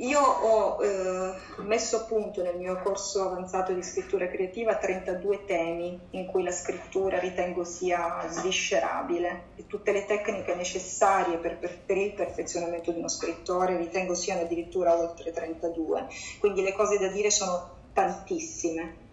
Io 0.00 0.18
ho 0.18 0.82
eh, 0.82 1.34
messo 1.58 1.96
a 1.96 2.00
punto 2.04 2.42
nel 2.42 2.56
mio 2.56 2.80
corso 2.80 3.22
avanzato 3.22 3.74
di 3.74 3.82
scrittura 3.82 4.28
creativa 4.28 4.76
32 4.76 5.44
temi 5.44 6.00
in 6.12 6.24
cui 6.24 6.42
la 6.42 6.52
scrittura 6.52 7.18
ritengo 7.18 7.64
sia 7.64 8.26
sviscerabile 8.30 9.48
e 9.56 9.66
tutte 9.66 9.92
le 9.92 10.06
tecniche 10.06 10.54
necessarie 10.54 11.36
per, 11.36 11.58
per, 11.58 11.80
per, 11.84 11.98
il 11.98 12.14
perfezionamento 12.14 12.92
di 12.92 12.98
uno 12.98 13.08
scrittore 13.08 13.76
ritengo 13.76 14.14
siano 14.14 14.40
addirittura 14.40 14.98
oltre 14.98 15.32
32, 15.32 16.06
quindi 16.38 16.62
le 16.62 16.72
cose 16.72 16.98
da 16.98 17.08
dire 17.08 17.30
sono 17.30 17.68
tantissime. 17.92 19.08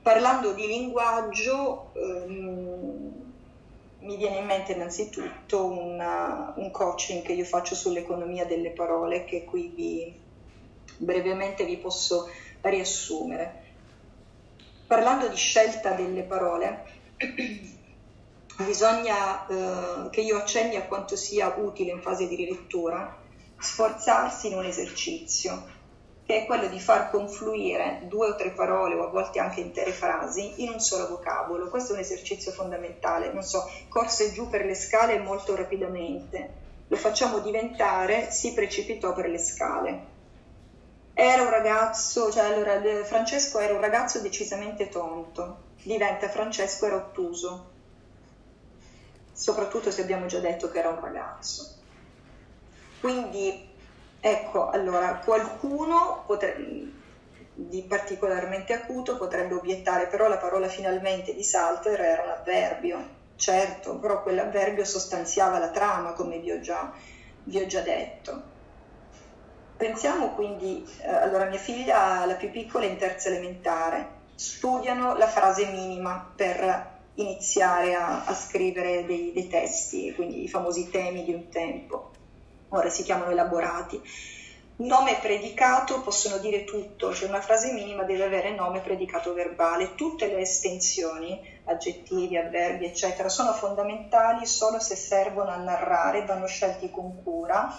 Parlando 0.00 0.52
di 0.52 0.66
linguaggio, 0.66 1.90
ehm, 1.92 3.25
mi 4.06 4.16
viene 4.16 4.38
in 4.38 4.46
mente 4.46 4.72
innanzitutto 4.72 5.66
una, 5.66 6.54
un 6.56 6.70
coaching 6.70 7.22
che 7.22 7.32
io 7.32 7.44
faccio 7.44 7.74
sull'economia 7.74 8.46
delle 8.46 8.70
parole 8.70 9.24
che 9.24 9.44
qui 9.44 9.72
vi, 9.74 10.20
brevemente 10.96 11.64
vi 11.64 11.76
posso 11.76 12.30
riassumere. 12.60 13.64
Parlando 14.86 15.26
di 15.26 15.34
scelta 15.34 15.90
delle 15.90 16.22
parole, 16.22 16.84
bisogna 18.64 19.46
eh, 19.46 20.10
che 20.10 20.20
io 20.20 20.36
accenni 20.36 20.76
a 20.76 20.86
quanto 20.86 21.16
sia 21.16 21.52
utile 21.58 21.90
in 21.90 22.00
fase 22.00 22.28
di 22.28 22.36
rilettura 22.36 23.24
sforzarsi 23.58 24.48
in 24.48 24.58
un 24.58 24.64
esercizio 24.64 25.74
che 26.26 26.42
è 26.42 26.46
quello 26.46 26.66
di 26.66 26.80
far 26.80 27.08
confluire 27.08 28.00
due 28.02 28.30
o 28.30 28.34
tre 28.34 28.50
parole 28.50 28.96
o 28.96 29.06
a 29.06 29.10
volte 29.10 29.38
anche 29.38 29.60
intere 29.60 29.92
frasi 29.92 30.64
in 30.64 30.70
un 30.70 30.80
solo 30.80 31.06
vocabolo. 31.06 31.68
Questo 31.68 31.92
è 31.92 31.94
un 31.94 32.02
esercizio 32.02 32.50
fondamentale, 32.50 33.32
non 33.32 33.44
so, 33.44 33.70
corse 33.88 34.32
giù 34.32 34.48
per 34.48 34.64
le 34.64 34.74
scale 34.74 35.20
molto 35.20 35.54
rapidamente, 35.54 36.50
lo 36.88 36.96
facciamo 36.96 37.38
diventare 37.38 38.32
si 38.32 38.52
precipitò 38.54 39.14
per 39.14 39.28
le 39.28 39.38
scale. 39.38 40.14
Era 41.14 41.42
un 41.42 41.50
ragazzo, 41.50 42.30
cioè 42.32 42.44
allora 42.44 42.80
Francesco 43.04 43.60
era 43.60 43.72
un 43.72 43.80
ragazzo 43.80 44.20
decisamente 44.20 44.88
tonto, 44.88 45.58
diventa 45.82 46.28
Francesco 46.28 46.86
era 46.86 46.96
ottuso, 46.96 47.70
soprattutto 49.32 49.92
se 49.92 50.02
abbiamo 50.02 50.26
già 50.26 50.40
detto 50.40 50.70
che 50.70 50.78
era 50.80 50.88
un 50.88 51.00
ragazzo. 51.00 51.74
Quindi 53.00 53.74
Ecco, 54.20 54.70
allora 54.70 55.20
qualcuno 55.24 56.24
potrebbe, 56.26 56.92
di 57.58 57.82
particolarmente 57.84 58.74
acuto 58.74 59.16
potrebbe 59.16 59.54
obiettare, 59.54 60.08
però 60.08 60.28
la 60.28 60.36
parola 60.36 60.68
finalmente 60.68 61.34
di 61.34 61.42
Salter 61.42 61.98
era 62.00 62.22
un 62.22 62.28
avverbio, 62.28 63.08
certo, 63.36 63.98
però 63.98 64.22
quell'avverbio 64.22 64.84
sostanziava 64.84 65.58
la 65.58 65.70
trama, 65.70 66.12
come 66.12 66.38
vi 66.38 66.50
ho 66.50 66.60
già, 66.60 66.92
vi 67.44 67.58
ho 67.58 67.66
già 67.66 67.80
detto. 67.80 68.54
Pensiamo 69.76 70.34
quindi, 70.34 70.86
eh, 71.02 71.08
allora 71.08 71.46
mia 71.46 71.58
figlia, 71.58 72.24
la 72.26 72.34
più 72.34 72.50
piccola, 72.50 72.84
in 72.84 72.96
terza 72.96 73.28
elementare, 73.28 74.14
studiano 74.34 75.16
la 75.16 75.26
frase 75.26 75.66
minima 75.66 76.32
per 76.34 76.94
iniziare 77.14 77.94
a, 77.94 78.24
a 78.24 78.34
scrivere 78.34 79.06
dei, 79.06 79.32
dei 79.32 79.48
testi, 79.48 80.14
quindi 80.14 80.44
i 80.44 80.48
famosi 80.48 80.90
temi 80.90 81.24
di 81.24 81.32
un 81.32 81.48
tempo 81.48 82.10
ora 82.76 82.90
si 82.90 83.02
chiamano 83.02 83.30
elaborati. 83.30 84.00
Nome 84.78 85.16
predicato 85.22 86.02
possono 86.02 86.36
dire 86.36 86.64
tutto, 86.64 87.14
cioè 87.14 87.28
una 87.28 87.40
frase 87.40 87.72
minima 87.72 88.02
deve 88.02 88.24
avere 88.24 88.54
nome, 88.54 88.80
predicato 88.80 89.32
verbale. 89.32 89.94
Tutte 89.94 90.26
le 90.26 90.40
estensioni, 90.40 91.40
aggettivi, 91.64 92.36
avverbi, 92.36 92.84
eccetera, 92.84 93.30
sono 93.30 93.54
fondamentali 93.54 94.44
solo 94.44 94.78
se 94.78 94.94
servono 94.94 95.48
a 95.48 95.56
narrare, 95.56 96.26
vanno 96.26 96.46
scelti 96.46 96.90
con 96.90 97.22
cura. 97.22 97.74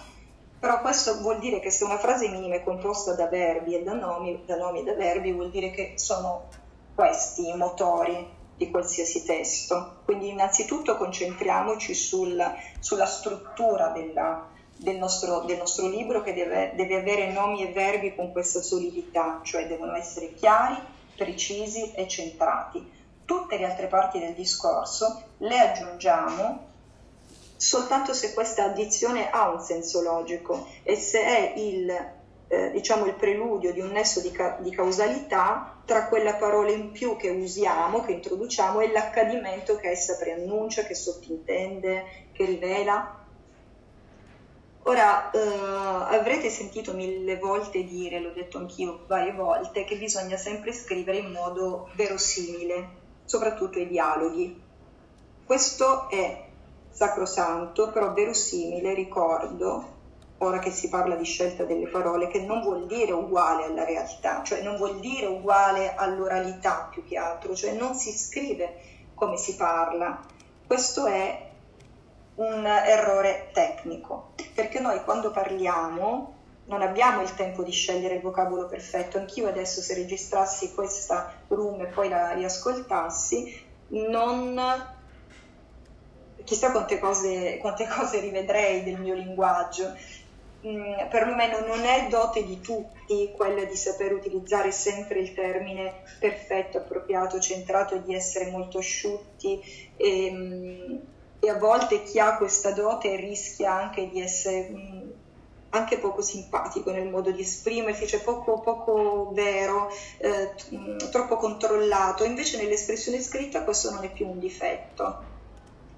Però 0.58 0.80
questo 0.80 1.20
vuol 1.20 1.38
dire 1.38 1.60
che 1.60 1.70
se 1.70 1.84
una 1.84 1.98
frase 1.98 2.28
minima 2.28 2.56
è 2.56 2.64
composta 2.64 3.14
da 3.14 3.28
verbi 3.28 3.76
e 3.76 3.84
da 3.84 3.92
nomi, 3.92 4.42
da 4.44 4.56
nomi 4.56 4.80
e 4.80 4.82
da 4.82 4.94
verbi, 4.94 5.30
vuol 5.30 5.50
dire 5.50 5.70
che 5.70 5.92
sono 5.94 6.48
questi 6.96 7.48
i 7.48 7.56
motori 7.56 8.28
di 8.56 8.70
qualsiasi 8.72 9.24
testo. 9.24 9.98
Quindi 10.04 10.30
innanzitutto 10.30 10.96
concentriamoci 10.96 11.94
sul, 11.94 12.44
sulla 12.80 13.06
struttura 13.06 13.90
della, 13.90 14.48
del 14.78 14.96
nostro, 14.96 15.40
del 15.40 15.58
nostro 15.58 15.88
libro 15.88 16.22
che 16.22 16.32
deve, 16.32 16.72
deve 16.74 17.00
avere 17.00 17.30
nomi 17.30 17.66
e 17.66 17.72
verbi 17.72 18.14
con 18.14 18.32
questa 18.32 18.62
solidità, 18.62 19.40
cioè 19.42 19.66
devono 19.66 19.94
essere 19.94 20.34
chiari, 20.34 20.76
precisi 21.16 21.92
e 21.92 22.08
centrati. 22.08 22.96
Tutte 23.24 23.58
le 23.58 23.66
altre 23.66 23.88
parti 23.88 24.18
del 24.18 24.34
discorso 24.34 25.22
le 25.38 25.58
aggiungiamo 25.58 26.66
soltanto 27.58 28.14
se 28.14 28.32
questa 28.34 28.64
addizione 28.64 29.30
ha 29.30 29.50
un 29.50 29.60
senso 29.60 30.00
logico 30.00 30.68
e 30.84 30.94
se 30.94 31.20
è 31.20 31.54
il, 31.56 31.90
eh, 32.46 32.70
diciamo, 32.70 33.04
il 33.04 33.14
preludio 33.14 33.72
di 33.72 33.80
un 33.80 33.90
nesso 33.90 34.20
di, 34.20 34.30
ca- 34.30 34.56
di, 34.60 34.70
causalità 34.70 35.80
tra 35.84 36.06
quella 36.06 36.36
parola 36.36 36.70
in 36.70 36.92
più 36.92 37.16
che 37.16 37.30
usiamo, 37.30 38.02
che 38.02 38.12
introduciamo, 38.12 38.80
e 38.80 38.92
l'accadimento 38.92 39.76
che 39.76 39.90
essa 39.90 40.16
preannuncia, 40.16 40.84
che 40.84 40.94
sottintende, 40.94 42.04
che 42.32 42.44
rivela. 42.44 43.26
Ora, 44.88 45.30
eh, 45.32 45.38
avrete 46.16 46.48
sentito 46.48 46.94
mille 46.94 47.36
volte 47.36 47.84
dire, 47.84 48.20
l'ho 48.20 48.30
detto 48.30 48.56
anch'io 48.56 49.04
varie 49.06 49.34
volte, 49.34 49.84
che 49.84 49.98
bisogna 49.98 50.38
sempre 50.38 50.72
scrivere 50.72 51.18
in 51.18 51.30
modo 51.30 51.90
verosimile, 51.92 52.88
soprattutto 53.26 53.78
i 53.78 53.86
dialoghi. 53.86 54.58
Questo 55.44 56.08
è 56.08 56.42
sacrosanto, 56.88 57.90
però 57.90 58.14
verosimile, 58.14 58.94
ricordo, 58.94 59.96
ora 60.38 60.58
che 60.58 60.70
si 60.70 60.88
parla 60.88 61.16
di 61.16 61.24
scelta 61.24 61.64
delle 61.64 61.88
parole, 61.88 62.28
che 62.28 62.40
non 62.40 62.62
vuol 62.62 62.86
dire 62.86 63.12
uguale 63.12 63.64
alla 63.64 63.84
realtà, 63.84 64.42
cioè 64.42 64.62
non 64.62 64.76
vuol 64.76 65.00
dire 65.00 65.26
uguale 65.26 65.96
all'oralità 65.96 66.88
più 66.90 67.04
che 67.04 67.18
altro, 67.18 67.54
cioè 67.54 67.72
non 67.72 67.94
si 67.94 68.10
scrive 68.10 68.80
come 69.14 69.36
si 69.36 69.54
parla. 69.54 70.18
Questo 70.66 71.04
è 71.04 71.47
un 72.38 72.66
errore 72.66 73.50
tecnico, 73.52 74.32
perché 74.54 74.80
noi 74.80 75.02
quando 75.02 75.30
parliamo 75.30 76.34
non 76.66 76.82
abbiamo 76.82 77.22
il 77.22 77.34
tempo 77.34 77.62
di 77.62 77.72
scegliere 77.72 78.16
il 78.16 78.20
vocabolo 78.20 78.66
perfetto. 78.66 79.18
Anch'io 79.18 79.48
adesso 79.48 79.80
se 79.80 79.94
registrassi 79.94 80.74
questa 80.74 81.32
room 81.48 81.80
e 81.80 81.86
poi 81.86 82.08
la 82.08 82.32
riascoltassi, 82.32 83.66
non 83.88 84.60
chissà 86.44 86.70
quante 86.70 86.98
cose, 86.98 87.58
quante 87.58 87.86
cose 87.86 88.20
rivedrei 88.20 88.84
del 88.84 89.00
mio 89.00 89.14
linguaggio. 89.14 89.94
Mm, 90.66 91.08
perlomeno 91.08 91.60
non 91.60 91.84
è 91.84 92.08
dote 92.08 92.44
di 92.44 92.60
tutti 92.60 93.30
quella 93.36 93.64
di 93.64 93.76
saper 93.76 94.12
utilizzare 94.12 94.72
sempre 94.72 95.20
il 95.20 95.32
termine 95.32 96.02
perfetto, 96.18 96.78
appropriato, 96.78 97.38
centrato 97.38 97.94
e 97.94 98.02
di 98.02 98.12
essere 98.14 98.50
molto 98.50 98.78
asciutti 98.78 99.60
e, 99.96 100.30
mm, 100.30 100.96
a 101.48 101.58
volte 101.58 102.02
chi 102.02 102.18
ha 102.18 102.36
questa 102.36 102.72
dote 102.72 103.16
rischia 103.16 103.72
anche 103.72 104.08
di 104.08 104.20
essere 104.20 104.68
mm, 104.70 105.10
anche 105.70 105.98
poco 105.98 106.22
simpatico 106.22 106.90
nel 106.90 107.08
modo 107.08 107.30
di 107.30 107.42
esprimersi, 107.42 108.06
cioè 108.06 108.20
poco, 108.20 108.60
poco 108.60 109.30
vero, 109.32 109.90
eh, 110.18 110.54
troppo 111.10 111.36
controllato, 111.36 112.24
invece 112.24 112.60
nell'espressione 112.60 113.20
scritta 113.20 113.64
questo 113.64 113.90
non 113.90 114.04
è 114.04 114.10
più 114.10 114.26
un 114.28 114.38
difetto. 114.38 115.36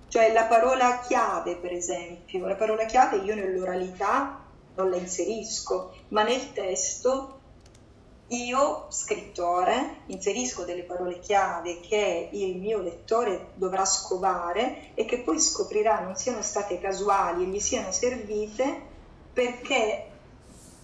Cioè 0.09 0.33
la 0.33 0.45
parola 0.45 0.99
chiave, 0.99 1.55
per 1.55 1.73
esempio, 1.73 2.47
la 2.47 2.57
parola 2.57 2.85
chiave 2.85 3.19
io 3.19 3.37
nell'oralità 3.37 4.41
non 4.75 4.91
la 4.91 4.97
inserisco, 4.97 5.95
ma 6.09 6.25
nel 6.25 6.53
testo 6.53 7.40
io, 8.31 8.87
scrittore, 8.91 10.03
inserisco 10.07 10.65
delle 10.65 10.83
parole 10.83 11.19
chiave 11.19 11.81
che 11.81 12.29
il 12.33 12.59
mio 12.59 12.81
lettore 12.81 13.51
dovrà 13.55 13.85
scovare 13.85 14.93
e 14.95 15.05
che 15.05 15.21
poi 15.21 15.41
scoprirà 15.41 16.01
non 16.01 16.15
siano 16.15 16.43
state 16.43 16.79
casuali 16.79 17.43
e 17.43 17.47
gli 17.47 17.59
siano 17.59 17.91
servite 17.91 18.89
perché 19.33 20.11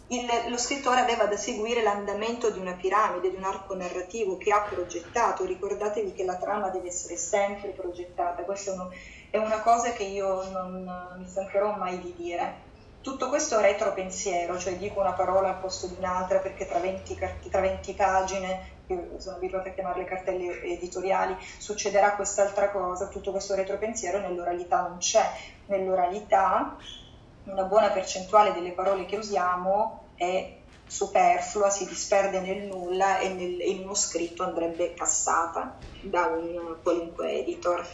il, 0.09 0.27
lo 0.49 0.57
scrittore 0.57 1.01
aveva 1.01 1.27
da 1.27 1.37
seguire 1.37 1.83
l'andamento 1.83 2.51
di 2.51 2.59
una 2.59 2.75
piramide, 2.75 3.31
di 3.31 3.37
un 3.37 3.45
arco 3.45 3.75
narrativo 3.75 4.37
che 4.37 4.53
ha 4.53 4.63
progettato. 4.63 5.45
Ricordatevi 5.45 6.13
che 6.15 6.25
la 6.25 6.37
trama 6.37 6.69
deve 6.71 6.89
essere 6.89 7.17
sempre 7.17 7.71
progettata, 7.71 8.43
questa 8.43 8.89
è 9.31 9.39
una 9.39 9.61
cosa 9.61 9.93
che 9.93 10.05
io 10.05 10.49
non 10.51 11.17
mi 11.19 11.29
stancherò 11.29 11.77
mai 11.77 12.01
di 12.01 12.15
dire. 12.17 12.66
Tutto 13.07 13.29
questo 13.29 13.61
retropensiero, 13.61 14.59
cioè 14.59 14.77
dico 14.79 14.99
una 14.99 15.13
parola 15.13 15.51
al 15.51 15.61
posto 15.61 15.87
di 15.87 15.95
un'altra 15.97 16.41
perché 16.41 16.67
tra 16.67 16.81
20, 16.81 17.17
tra 17.49 17.61
20 17.61 17.95
pagine, 17.95 18.81
io 18.89 19.21
sono 19.21 19.37
abituata 19.37 19.69
a 19.69 19.73
chiamarle 19.73 20.03
cartelle 20.03 20.61
editoriali, 20.63 21.37
succederà 21.57 22.17
quest'altra 22.17 22.73
cosa, 22.73 23.07
tutto 23.07 23.31
questo 23.31 23.55
retropensiero 23.55 24.19
nell'oralità 24.19 24.89
non 24.89 24.99
c'è. 24.99 25.23
Nell'oralità 25.67 26.77
una 27.45 27.63
buona 27.63 27.91
percentuale 27.91 28.53
delle 28.53 28.73
parole 28.73 29.07
che 29.07 29.19
usiamo 29.19 30.09
è 30.17 30.65
superflua, 30.85 31.71
si 31.71 31.87
disperde 31.87 32.41
nel 32.41 32.67
nulla 32.67 33.21
e 33.21 33.29
nel, 33.29 33.61
in 33.61 33.85
uno 33.85 33.95
scritto 33.95 34.43
andrebbe 34.43 34.95
cassata 34.95 35.81
da 36.03 36.27
un 36.27 36.79
qualunque 36.83 37.39
editor. 37.39 37.87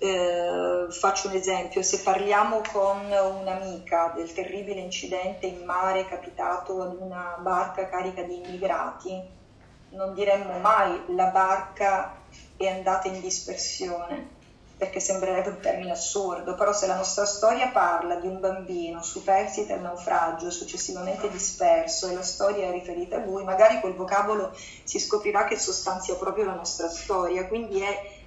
Eh, 0.00 0.86
faccio 0.90 1.26
un 1.26 1.34
esempio, 1.34 1.82
se 1.82 1.98
parliamo 1.98 2.60
con 2.72 3.04
un'amica 3.06 4.12
del 4.14 4.32
terribile 4.32 4.80
incidente 4.80 5.46
in 5.46 5.64
mare 5.64 6.06
capitato 6.06 6.80
ad 6.82 6.96
una 7.00 7.36
barca 7.40 7.88
carica 7.88 8.22
di 8.22 8.36
immigrati, 8.36 9.20
non 9.90 10.14
diremmo 10.14 10.58
mai 10.58 11.02
la 11.16 11.26
barca 11.26 12.14
è 12.56 12.68
andata 12.68 13.08
in 13.08 13.20
dispersione, 13.20 14.36
perché 14.76 15.00
sembrerebbe 15.00 15.48
un 15.48 15.60
termine 15.60 15.90
assurdo, 15.90 16.54
però 16.54 16.72
se 16.72 16.86
la 16.86 16.94
nostra 16.94 17.26
storia 17.26 17.66
parla 17.70 18.14
di 18.16 18.28
un 18.28 18.38
bambino 18.38 19.02
superstite 19.02 19.72
al 19.72 19.80
naufragio, 19.80 20.52
successivamente 20.52 21.28
disperso 21.28 22.06
e 22.06 22.14
la 22.14 22.22
storia 22.22 22.68
è 22.68 22.70
riferita 22.70 23.16
a 23.16 23.24
lui, 23.24 23.42
magari 23.42 23.80
quel 23.80 23.94
vocabolo 23.94 24.54
si 24.84 25.00
scoprirà 25.00 25.44
che 25.44 25.58
sostanzia 25.58 26.14
proprio 26.14 26.44
la 26.44 26.54
nostra 26.54 26.88
storia, 26.88 27.48
quindi 27.48 27.80
è 27.80 28.17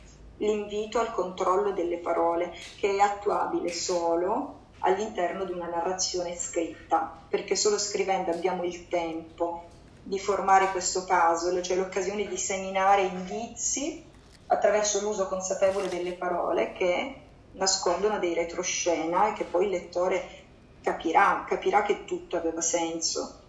l'invito 0.41 0.99
al 0.99 1.13
controllo 1.13 1.71
delle 1.71 1.97
parole 1.97 2.53
che 2.79 2.95
è 2.95 2.99
attuabile 2.99 3.71
solo 3.71 4.59
all'interno 4.79 5.45
di 5.45 5.51
una 5.51 5.67
narrazione 5.67 6.35
scritta, 6.35 7.19
perché 7.29 7.55
solo 7.55 7.77
scrivendo 7.77 8.31
abbiamo 8.31 8.63
il 8.63 8.87
tempo 8.87 9.69
di 10.03 10.17
formare 10.17 10.71
questo 10.71 11.05
puzzle, 11.05 11.61
cioè 11.61 11.77
l'occasione 11.77 12.27
di 12.27 12.37
seminare 12.37 13.03
indizi 13.03 14.03
attraverso 14.47 14.99
l'uso 15.01 15.27
consapevole 15.27 15.87
delle 15.87 16.13
parole 16.13 16.73
che 16.73 17.15
nascondono 17.53 18.17
dei 18.17 18.33
retroscena 18.33 19.29
e 19.29 19.33
che 19.33 19.43
poi 19.43 19.65
il 19.65 19.71
lettore 19.71 20.39
capirà, 20.81 21.45
capirà 21.47 21.83
che 21.83 22.05
tutto 22.05 22.35
aveva 22.35 22.61
senso. 22.61 23.39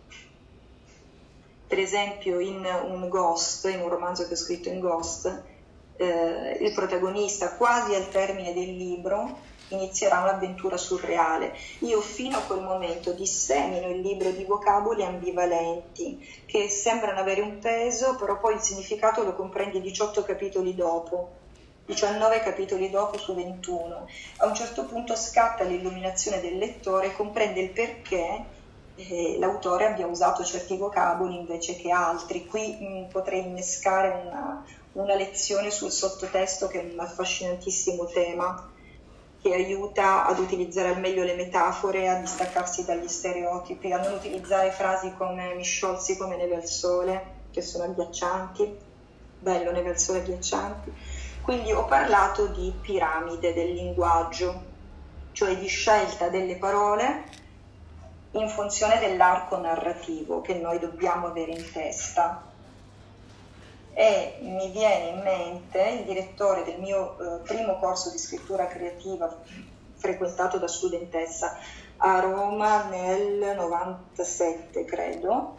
Per 1.67 1.79
esempio 1.79 2.39
in 2.39 2.63
un 2.85 3.09
Ghost, 3.09 3.65
in 3.65 3.81
un 3.81 3.89
romanzo 3.89 4.27
che 4.27 4.35
ho 4.35 4.37
scritto 4.37 4.69
in 4.69 4.81
Ghost, 4.81 5.43
eh, 6.03 6.59
il 6.61 6.73
protagonista 6.73 7.55
quasi 7.55 7.95
al 7.95 8.09
termine 8.09 8.53
del 8.53 8.77
libro 8.77 9.51
inizierà 9.69 10.21
un'avventura 10.21 10.77
surreale. 10.77 11.55
Io 11.81 12.01
fino 12.01 12.37
a 12.37 12.43
quel 12.43 12.63
momento 12.63 13.13
dissemino 13.13 13.89
il 13.89 14.01
libro 14.01 14.31
di 14.31 14.45
vocaboli 14.45 15.05
ambivalenti 15.05 16.43
che 16.47 16.69
sembrano 16.69 17.19
avere 17.19 17.41
un 17.41 17.59
peso, 17.59 18.17
però 18.17 18.39
poi 18.39 18.55
il 18.55 18.61
significato 18.61 19.23
lo 19.23 19.35
comprendi 19.35 19.81
18 19.81 20.23
capitoli 20.23 20.75
dopo. 20.75 21.41
19 21.87 22.41
capitoli 22.41 22.91
dopo 22.91 23.19
su 23.19 23.35
21. 23.35 24.07
A 24.39 24.47
un 24.47 24.55
certo 24.55 24.85
punto 24.85 25.17
scatta 25.17 25.65
l'illuminazione 25.65 26.41
del 26.41 26.57
lettore 26.57 27.07
e 27.07 27.17
comprende 27.17 27.61
il 27.61 27.71
perché 27.71 28.45
eh, 28.95 29.37
l'autore 29.39 29.87
abbia 29.87 30.07
usato 30.07 30.45
certi 30.45 30.77
vocaboli 30.77 31.37
invece 31.37 31.77
che 31.77 31.91
altri. 31.91 32.47
Qui 32.47 32.77
mh, 32.79 32.87
mm, 32.87 33.05
potrei 33.11 33.45
innescare 33.47 34.23
una, 34.25 34.65
una 34.93 35.15
lezione 35.15 35.71
sul 35.71 35.91
sottotesto 35.91 36.67
che 36.69 36.81
è 36.81 36.93
un 36.93 37.01
affascinantissimo 37.01 38.07
tema 38.07 38.71
che 39.41 39.55
aiuta 39.55 40.27
ad 40.27 40.39
utilizzare 40.39 40.89
al 40.89 41.01
meglio 41.01 41.25
le 41.25 41.35
metafore, 41.35 42.09
a 42.09 42.21
distaccarsi 42.21 42.85
dagli 42.85 43.09
stereotipi, 43.09 43.93
a 43.93 44.01
non 44.01 44.13
utilizzare 44.13 44.71
frasi 44.71 45.15
come 45.17 45.55
mi 45.55 45.65
sciolsi 45.65 46.17
come 46.17 46.37
neve 46.37 46.57
al 46.57 46.67
sole, 46.67 47.41
che 47.51 47.61
sono 47.61 47.85
agghiaccianti, 47.85 48.79
bello 49.41 49.73
neve 49.73 49.91
al 49.91 49.99
sole 49.99 50.21
agghiaccianti. 50.21 50.93
Quindi 51.43 51.73
ho 51.73 51.85
parlato 51.87 52.47
di 52.47 52.73
piramide 52.81 53.53
del 53.53 53.73
linguaggio, 53.73 54.63
cioè 55.33 55.57
di 55.57 55.67
scelta 55.67 56.29
delle 56.29 56.55
parole 56.55 57.25
in 58.33 58.49
funzione 58.49 59.01
dell'arco 59.01 59.59
narrativo 59.59 60.41
che 60.41 60.55
noi 60.55 60.79
dobbiamo 60.79 61.27
avere 61.27 61.51
in 61.51 61.73
testa 61.73 62.52
e 63.95 64.39
mi 64.41 64.71
viene 64.71 65.09
in 65.09 65.21
mente 65.23 65.83
il 65.83 66.05
direttore 66.05 66.65
del 66.65 66.79
mio 66.79 67.19
eh, 67.19 67.41
primo 67.43 67.79
corso 67.79 68.11
di 68.11 68.19
scrittura 68.19 68.67
creativa 68.67 69.35
frequentato 69.97 70.59
da 70.59 70.67
studentessa 70.67 71.57
a 71.99 72.19
Roma 72.21 72.85
nel 72.89 73.55
97 73.55 74.85
credo. 74.85 75.57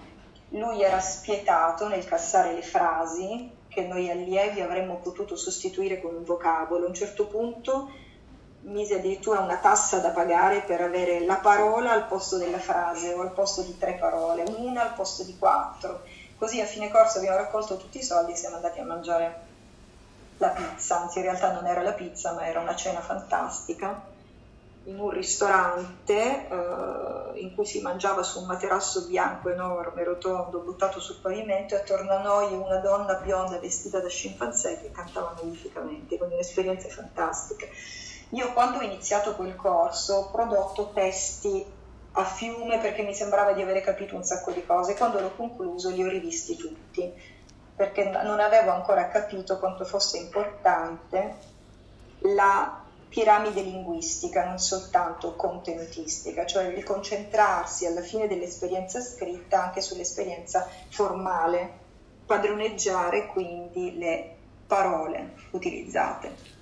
Lui 0.50 0.82
era 0.84 1.00
spietato 1.00 1.88
nel 1.88 2.06
cassare 2.06 2.54
le 2.54 2.62
frasi 2.62 3.50
che 3.68 3.82
noi 3.88 4.10
allievi 4.10 4.62
avremmo 4.62 4.98
potuto 4.98 5.36
sostituire 5.36 6.02
con 6.02 6.14
un 6.14 6.24
vocabolo. 6.24 6.86
A 6.86 6.90
un 6.90 6.94
certo 6.94 7.28
punto 7.28 7.90
mise 8.64 8.96
addirittura 8.96 9.40
una 9.40 9.58
tassa 9.58 10.00
da 10.00 10.10
pagare 10.10 10.62
per 10.62 10.82
avere 10.82 11.26
la 11.26 11.36
parola 11.36 11.92
al 11.92 12.08
posto 12.08 12.38
della 12.38 12.60
frase 12.60 13.14
o 13.14 13.22
al 13.22 13.32
posto 13.32 13.62
di 13.62 13.78
tre 13.78 13.94
parole, 13.94 14.44
una 14.58 14.84
al 14.84 14.94
posto 14.94 15.24
di 15.24 15.38
quattro. 15.38 16.02
Così 16.44 16.60
a 16.60 16.66
fine 16.66 16.92
corso 16.92 17.20
abbiamo 17.20 17.38
raccolto 17.38 17.78
tutti 17.78 18.00
i 18.00 18.04
soldi 18.04 18.34
e 18.34 18.36
siamo 18.36 18.58
andati 18.58 18.78
a 18.78 18.84
mangiare 18.84 19.46
la 20.40 20.50
pizza, 20.50 21.00
anzi 21.00 21.20
in 21.20 21.24
realtà 21.24 21.54
non 21.54 21.66
era 21.66 21.82
la 21.82 21.94
pizza 21.94 22.34
ma 22.34 22.46
era 22.46 22.60
una 22.60 22.76
cena 22.76 23.00
fantastica 23.00 24.04
in 24.84 25.00
un 25.00 25.10
ristorante 25.10 26.50
eh, 26.50 27.40
in 27.40 27.56
cui 27.56 27.66
si 27.66 27.80
mangiava 27.80 28.24
su 28.24 28.42
un 28.42 28.48
materasso 28.48 29.06
bianco 29.06 29.52
enorme, 29.52 30.04
rotondo, 30.04 30.60
buttato 30.60 31.00
sul 31.00 31.22
pavimento 31.22 31.76
e 31.76 31.78
attorno 31.78 32.12
a 32.12 32.22
noi 32.22 32.52
una 32.52 32.80
donna 32.80 33.14
bionda 33.14 33.58
vestita 33.58 34.02
da 34.02 34.10
scimpanzé 34.10 34.82
che 34.82 34.92
cantava 34.92 35.34
magnificamente, 35.38 36.18
quindi 36.18 36.36
un'esperienza 36.36 36.90
fantastica. 36.90 37.68
Io 38.32 38.52
quando 38.52 38.80
ho 38.80 38.82
iniziato 38.82 39.34
quel 39.36 39.56
corso 39.56 40.16
ho 40.16 40.30
prodotto 40.30 40.92
testi 40.94 41.83
a 42.14 42.26
fiume 42.26 42.80
perché 42.80 43.04
mi 43.04 43.14
sembrava 43.14 43.54
di 43.54 43.62
avere 43.62 43.82
capito 43.82 44.16
un 44.16 44.24
sacco 44.24 44.52
di 44.52 44.66
cose, 44.66 44.96
quando 44.96 45.20
l'ho 45.20 45.36
concluso 45.36 45.90
li 45.90 46.04
ho 46.04 46.10
rivisti 46.10 46.56
tutti 46.56 47.32
perché 47.76 48.04
non 48.04 48.40
avevo 48.40 48.72
ancora 48.72 49.08
capito 49.08 49.58
quanto 49.58 49.84
fosse 49.84 50.18
importante 50.20 51.38
la 52.20 52.82
piramide 53.10 53.62
linguistica, 53.62 54.46
non 54.46 54.60
soltanto 54.60 55.36
contenutistica, 55.36 56.46
cioè 56.46 56.66
il 56.66 56.84
concentrarsi 56.84 57.86
alla 57.86 58.02
fine 58.02 58.28
dell'esperienza 58.28 59.02
scritta 59.02 59.64
anche 59.64 59.82
sull'esperienza 59.82 60.68
formale, 60.90 61.82
padroneggiare 62.26 63.28
quindi 63.28 63.98
le 63.98 64.36
parole 64.66 65.34
utilizzate. 65.52 66.62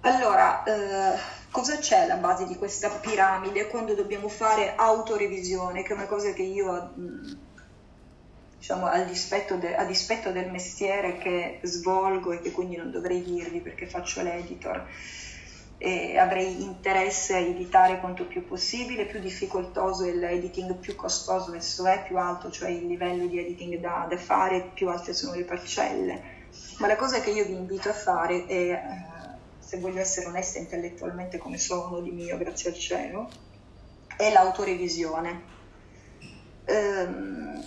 Allora, 0.00 0.62
eh, 0.64 1.18
cosa 1.50 1.78
c'è 1.78 2.00
alla 2.00 2.16
base 2.16 2.46
di 2.46 2.56
questa 2.56 2.88
piramide 2.88 3.66
quando 3.66 3.94
dobbiamo 3.94 4.28
fare 4.28 4.74
autorevisione, 4.76 5.82
che 5.82 5.92
è 5.92 5.96
una 5.96 6.06
cosa 6.06 6.32
che 6.32 6.42
io... 6.42 6.92
Mh, 6.94 7.38
diciamo, 8.60 8.84
a, 8.84 8.98
dispetto 9.00 9.56
de, 9.56 9.74
a 9.74 9.84
dispetto 9.84 10.30
del 10.32 10.50
mestiere 10.50 11.16
che 11.16 11.60
svolgo 11.62 12.32
e 12.32 12.40
che 12.40 12.52
quindi 12.52 12.76
non 12.76 12.90
dovrei 12.90 13.22
dirvi 13.22 13.60
perché 13.60 13.86
faccio 13.86 14.20
l'editor 14.22 14.86
e 15.82 16.18
avrei 16.18 16.62
interesse 16.62 17.34
a 17.34 17.38
editare 17.38 18.00
quanto 18.00 18.26
più 18.26 18.46
possibile, 18.46 19.06
più 19.06 19.18
difficoltoso 19.18 20.04
è 20.04 20.12
l'editing, 20.12 20.74
più 20.74 20.94
costoso 20.94 21.54
esso 21.54 21.86
è, 21.86 22.02
più 22.02 22.18
alto 22.18 22.50
cioè 22.50 22.68
il 22.68 22.86
livello 22.86 23.24
di 23.24 23.38
editing 23.38 23.78
da, 23.78 24.06
da 24.06 24.18
fare, 24.18 24.72
più 24.74 24.90
alte 24.90 25.14
sono 25.14 25.34
le 25.34 25.44
parcelle. 25.44 26.38
Ma 26.80 26.86
la 26.86 26.96
cosa 26.96 27.20
che 27.20 27.30
io 27.30 27.46
vi 27.46 27.54
invito 27.54 27.88
a 27.88 27.94
fare 27.94 28.44
è, 28.44 28.52
eh, 28.52 28.78
se 29.70 29.78
voglio 29.78 30.00
essere 30.00 30.26
onesta 30.26 30.58
intellettualmente 30.58 31.38
come 31.38 31.56
sono 31.56 32.00
di 32.00 32.10
mio, 32.10 32.36
grazie 32.36 32.70
al 32.70 32.76
cielo, 32.76 33.30
è 34.16 34.32
l'autorevisione. 34.32 35.42
Um, 36.66 37.64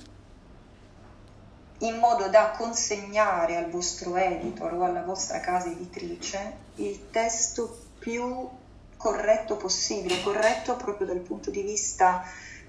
in 1.78 2.00
modo 2.00 2.28
da 2.28 2.52
consegnare 2.58 3.56
al 3.56 3.70
vostro 3.70 4.18
editor 4.18 4.74
o 4.74 4.84
alla 4.84 5.04
vostra 5.04 5.40
casa 5.40 5.70
editrice 5.70 6.58
il 6.76 7.10
testo 7.10 7.74
più 8.00 8.50
corretto 8.98 9.56
possibile, 9.56 10.22
corretto 10.24 10.76
proprio 10.76 11.08
dal 11.08 11.20
punto 11.20 11.52
di 11.52 11.62
vista 11.62 12.22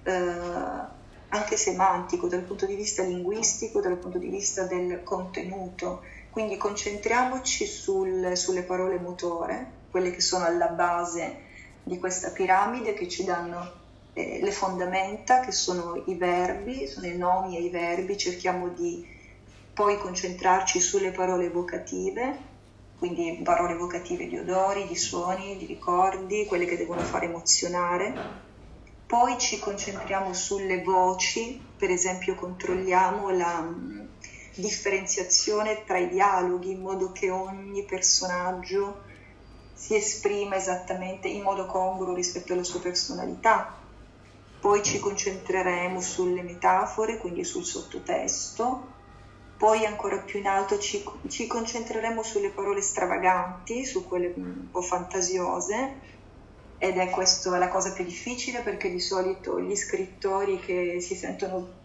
eh, 0.05 0.13
anche 1.31 1.57
semantico, 1.57 2.29
dal 2.29 2.43
punto 2.43 2.67
di 2.67 2.77
vista 2.77 3.03
linguistico, 3.03 3.81
dal 3.81 3.97
punto 3.97 4.19
di 4.19 4.29
vista 4.29 4.63
del 4.63 5.03
contenuto. 5.03 6.03
Quindi 6.35 6.57
concentriamoci 6.57 7.65
sul, 7.65 8.37
sulle 8.37 8.65
parole 8.65 8.99
motore, 8.99 9.83
quelle 9.89 10.11
che 10.11 10.21
sono 10.21 10.45
alla 10.45 10.67
base 10.67 11.43
di 11.85 11.97
questa 12.01 12.31
piramide 12.31 12.93
che 12.93 13.09
ci 13.09 13.23
danno 13.23 13.71
eh, 14.15 14.41
le 14.43 14.51
fondamenta 14.51 15.39
che 15.39 15.53
sono 15.53 16.03
i 16.07 16.17
verbi, 16.17 16.89
sono 16.89 17.07
i 17.07 17.17
nomi 17.17 17.57
e 17.57 17.61
i 17.61 17.71
verbi, 17.71 18.19
cerchiamo 18.19 18.67
di 18.71 19.07
poi 19.73 19.97
concentrarci 19.97 20.81
sulle 20.81 21.13
parole 21.13 21.45
evocative, 21.45 22.37
quindi 22.99 23.41
parole 23.45 23.75
evocative 23.75 24.27
di 24.27 24.37
odori, 24.37 24.89
di 24.89 24.97
suoni, 24.97 25.57
di 25.57 25.67
ricordi, 25.67 26.47
quelle 26.47 26.65
che 26.65 26.77
devono 26.77 27.03
far 27.03 27.23
emozionare. 27.23 28.13
Poi 29.07 29.39
ci 29.39 29.61
concentriamo 29.61 30.33
sulle 30.33 30.83
voci, 30.83 31.65
per 31.77 31.91
esempio 31.91 32.35
controlliamo 32.35 33.31
la 33.31 34.04
differenziazione 34.55 35.85
tra 35.85 35.99
i 35.99 36.09
dialoghi 36.09 36.73
in 36.73 36.81
modo 36.81 37.13
che 37.13 37.31
ogni 37.31 37.85
personaggio 37.85 39.03
si 39.75 39.97
esprima 39.97 40.57
esattamente 40.57 41.29
in 41.29 41.43
modo 41.43 41.67
congruo 41.67 42.15
rispetto 42.15 42.53
alla 42.53 42.63
sua 42.63 42.81
personalità. 42.81 43.77
Poi 44.61 44.83
ci 44.83 44.99
concentreremo 44.99 46.01
sulle 46.01 46.43
metafore, 46.43 47.19
quindi 47.19 47.45
sul 47.45 47.65
sottotesto, 47.65 48.93
poi 49.59 49.85
ancora 49.85 50.19
più 50.19 50.39
in 50.39 50.47
alto 50.47 50.79
ci, 50.79 51.05
ci 51.29 51.47
concentreremo 51.47 52.23
sulle 52.23 52.51
parole 52.51 52.81
stravaganti, 52.81 53.85
su 53.85 54.07
quelle 54.07 54.33
un 54.37 54.71
po' 54.71 54.81
fantasiose, 54.81 56.13
ed 56.79 56.97
è 56.97 57.11
questa 57.11 57.57
la 57.59 57.69
cosa 57.69 57.93
più 57.93 58.05
difficile 58.05 58.61
perché 58.61 58.91
di 58.91 59.01
solito 59.01 59.61
gli 59.61 59.75
scrittori 59.77 60.59
che 60.59 60.99
si 61.01 61.15
sentono 61.15 61.83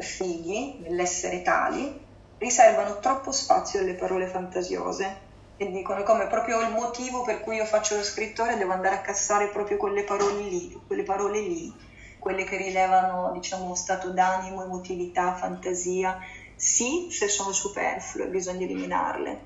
figli 0.00 0.78
nell'essere 0.80 1.42
tali 1.42 2.06
riservano 2.38 2.98
troppo 2.98 3.32
spazio 3.32 3.80
alle 3.80 3.94
parole 3.94 4.26
fantasiose 4.26 5.30
e 5.56 5.70
dicono 5.70 6.02
come 6.02 6.26
proprio 6.26 6.60
il 6.60 6.72
motivo 6.72 7.22
per 7.22 7.40
cui 7.40 7.56
io 7.56 7.64
faccio 7.64 7.96
lo 7.96 8.02
scrittore 8.02 8.56
devo 8.56 8.72
andare 8.72 8.96
a 8.96 9.00
cassare 9.00 9.48
proprio 9.48 9.76
quelle 9.76 10.04
parole 10.04 10.42
lì, 10.42 10.80
quelle 10.86 11.02
parole 11.04 11.40
lì 11.40 11.90
quelle 12.22 12.44
che 12.44 12.56
rilevano 12.56 13.32
diciamo, 13.32 13.74
stato 13.74 14.10
d'animo, 14.10 14.62
emotività, 14.62 15.34
fantasia, 15.34 16.20
sì 16.54 17.08
se 17.10 17.26
sono 17.26 17.50
superflue, 17.50 18.28
bisogna 18.28 18.64
eliminarle, 18.64 19.40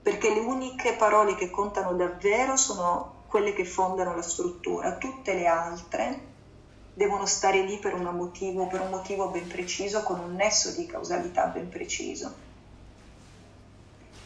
perché 0.00 0.32
le 0.32 0.40
uniche 0.40 0.94
parole 0.94 1.34
che 1.34 1.50
contano 1.50 1.92
davvero 1.92 2.56
sono 2.56 3.24
quelle 3.26 3.52
che 3.52 3.66
fondano 3.66 4.14
la 4.16 4.22
struttura, 4.22 4.96
tutte 4.96 5.34
le 5.34 5.46
altre 5.46 6.33
devono 6.94 7.26
stare 7.26 7.62
lì 7.62 7.78
per 7.78 7.94
motivo, 8.16 8.66
per 8.68 8.80
un 8.80 8.90
motivo 8.90 9.30
ben 9.30 9.46
preciso, 9.48 10.02
con 10.02 10.20
un 10.20 10.34
nesso 10.34 10.70
di 10.70 10.86
causalità 10.86 11.46
ben 11.46 11.68
preciso. 11.68 12.34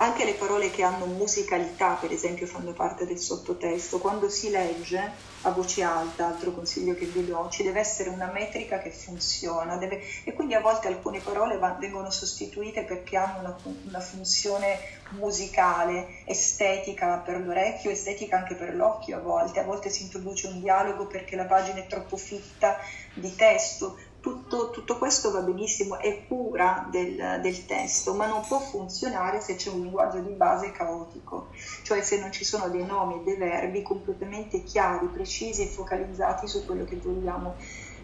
Anche 0.00 0.24
le 0.24 0.34
parole 0.34 0.70
che 0.70 0.84
hanno 0.84 1.06
musicalità, 1.06 1.94
per 1.94 2.12
esempio, 2.12 2.46
fanno 2.46 2.72
parte 2.72 3.04
del 3.04 3.18
sottotesto. 3.18 3.98
Quando 3.98 4.28
si 4.28 4.48
legge 4.48 5.10
a 5.42 5.50
voce 5.50 5.82
alta, 5.82 6.26
altro 6.26 6.52
consiglio 6.52 6.94
che 6.94 7.06
vi 7.06 7.26
do, 7.26 7.48
ci 7.50 7.64
deve 7.64 7.80
essere 7.80 8.08
una 8.08 8.30
metrica 8.30 8.78
che 8.78 8.90
funziona 8.90 9.76
deve... 9.76 10.00
e 10.22 10.32
quindi 10.34 10.54
a 10.54 10.60
volte 10.60 10.86
alcune 10.86 11.18
parole 11.18 11.58
vengono 11.80 12.10
sostituite 12.10 12.84
perché 12.84 13.16
hanno 13.16 13.40
una, 13.40 13.56
una, 13.88 14.00
funzione 14.00 14.78
musicale, 15.10 16.22
estetica 16.26 17.16
per 17.16 17.40
l'orecchio, 17.40 17.90
estetica 17.90 18.36
anche 18.36 18.54
per 18.54 18.76
l'occhio 18.76 19.16
a 19.16 19.20
volte. 19.20 19.58
A 19.58 19.64
volte 19.64 19.90
si 19.90 20.04
introduce 20.04 20.46
un 20.46 20.60
dialogo 20.60 21.06
perché 21.06 21.34
la 21.34 21.46
pagina 21.46 21.80
è 21.80 21.86
troppo 21.88 22.16
fitta 22.16 22.78
di 23.14 23.34
testo 23.34 23.98
tutto, 24.20 24.70
tutto, 24.70 24.98
questo 24.98 25.30
va 25.30 25.40
benissimo, 25.40 25.98
è 25.98 26.26
cura 26.26 26.86
del, 26.90 27.40
del, 27.40 27.66
testo, 27.66 28.14
ma 28.14 28.26
non 28.26 28.44
può 28.46 28.58
funzionare 28.58 29.40
se 29.40 29.54
c'è 29.54 29.70
un 29.70 29.82
linguaggio 29.82 30.18
di 30.18 30.32
base 30.32 30.72
caotico, 30.72 31.48
cioè 31.82 32.02
se 32.02 32.18
non 32.18 32.32
ci 32.32 32.44
sono 32.44 32.68
dei 32.68 32.84
nomi 32.84 33.20
e 33.20 33.24
dei 33.24 33.36
verbi 33.36 33.82
completamente 33.82 34.64
chiari, 34.64 35.06
precisi 35.06 35.62
e 35.62 35.66
focalizzati 35.66 36.48
su 36.48 36.64
quello 36.64 36.84
che 36.84 36.96
vogliamo, 36.96 37.54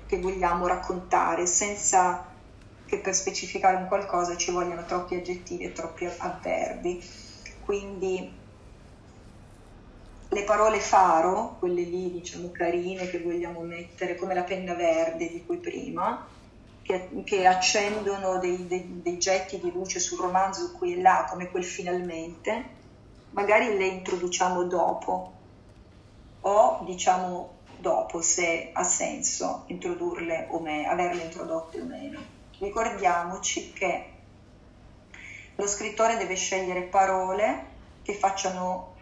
che 0.07 0.18
vogliamo 0.20 0.66
raccontare, 0.66 1.46
senza 1.46 2.33
che 2.87 2.98
per 2.98 3.14
specificare 3.14 3.77
un 3.77 3.88
qualcosa 3.88 4.37
ci 4.37 4.53
vogliano 4.53 4.85
troppi 4.85 5.16
aggettivi 5.16 5.64
e 5.64 5.72
troppi 5.72 6.07
avverbi. 6.18 7.03
Quindi 7.64 8.42
le 10.34 10.42
parole 10.42 10.80
faro, 10.80 11.54
quelle 11.60 11.82
lì 11.82 12.10
diciamo 12.10 12.50
carine 12.50 13.08
che 13.08 13.20
vogliamo 13.20 13.60
mettere, 13.60 14.16
come 14.16 14.34
la 14.34 14.42
penna 14.42 14.74
verde 14.74 15.30
di 15.30 15.44
cui 15.46 15.58
prima, 15.58 16.26
che, 16.82 17.08
che 17.24 17.46
accendono 17.46 18.38
dei, 18.38 18.66
dei, 18.66 19.00
dei, 19.00 19.16
getti 19.16 19.60
di 19.60 19.70
luce 19.70 20.00
sul 20.00 20.18
romanzo 20.18 20.72
qui 20.72 20.94
e 20.94 21.00
là, 21.00 21.24
come 21.30 21.50
quel 21.50 21.64
finalmente, 21.64 22.64
magari 23.30 23.76
le 23.76 23.86
introduciamo 23.86 24.64
dopo 24.64 25.32
o 26.40 26.82
diciamo 26.84 27.52
dopo 27.78 28.20
se 28.20 28.70
ha 28.72 28.82
senso 28.82 29.62
introdurle 29.68 30.48
o 30.50 30.58
meno, 30.58 30.90
averle 30.90 31.22
introdotte 31.22 31.80
o 31.80 31.84
meno. 31.84 32.20
Ricordiamoci 32.58 33.72
che 33.72 34.10
lo 35.54 35.66
scrittore 35.68 36.16
deve 36.16 36.34
scegliere 36.34 36.82
parole 36.82 37.72
che 38.02 38.14
facciano 38.14 38.93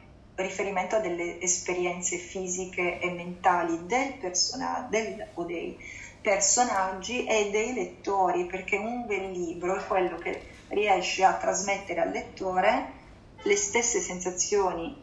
riferimento 0.42 0.96
a 0.96 1.00
delle 1.00 1.40
esperienze 1.40 2.16
fisiche 2.16 2.98
e 3.00 3.10
mentali 3.10 3.86
del 3.86 4.14
personaggio 4.14 4.88
del, 4.90 5.28
o 5.34 5.44
dei 5.44 5.78
personaggi 6.20 7.24
e 7.26 7.50
dei 7.50 7.74
lettori, 7.74 8.46
perché 8.46 8.76
un 8.76 9.06
bel 9.06 9.30
libro 9.32 9.76
è 9.76 9.86
quello 9.86 10.16
che 10.18 10.40
riesce 10.68 11.24
a 11.24 11.34
trasmettere 11.34 12.00
al 12.00 12.10
lettore 12.10 13.00
le 13.42 13.56
stesse 13.56 14.00
sensazioni 14.00 14.96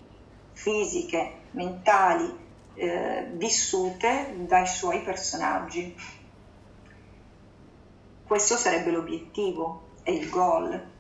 fisiche, 0.54 1.32
mentali, 1.52 2.34
eh, 2.76 3.28
vissute 3.34 4.34
dai 4.48 4.66
suoi 4.66 5.02
personaggi. 5.02 5.96
Questo 8.26 8.56
sarebbe 8.56 8.92
l'obiettivo, 8.92 9.88
è 10.04 10.12
il 10.12 10.30
goal. 10.30 10.98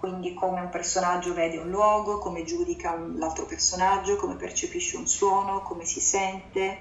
Quindi 0.00 0.32
come 0.32 0.62
un 0.62 0.70
personaggio 0.70 1.34
vede 1.34 1.58
un 1.58 1.68
luogo, 1.68 2.16
come 2.16 2.42
giudica 2.42 2.96
l'altro 2.96 3.44
personaggio, 3.44 4.16
come 4.16 4.36
percepisce 4.36 4.96
un 4.96 5.06
suono, 5.06 5.60
come 5.60 5.84
si 5.84 6.00
sente, 6.00 6.78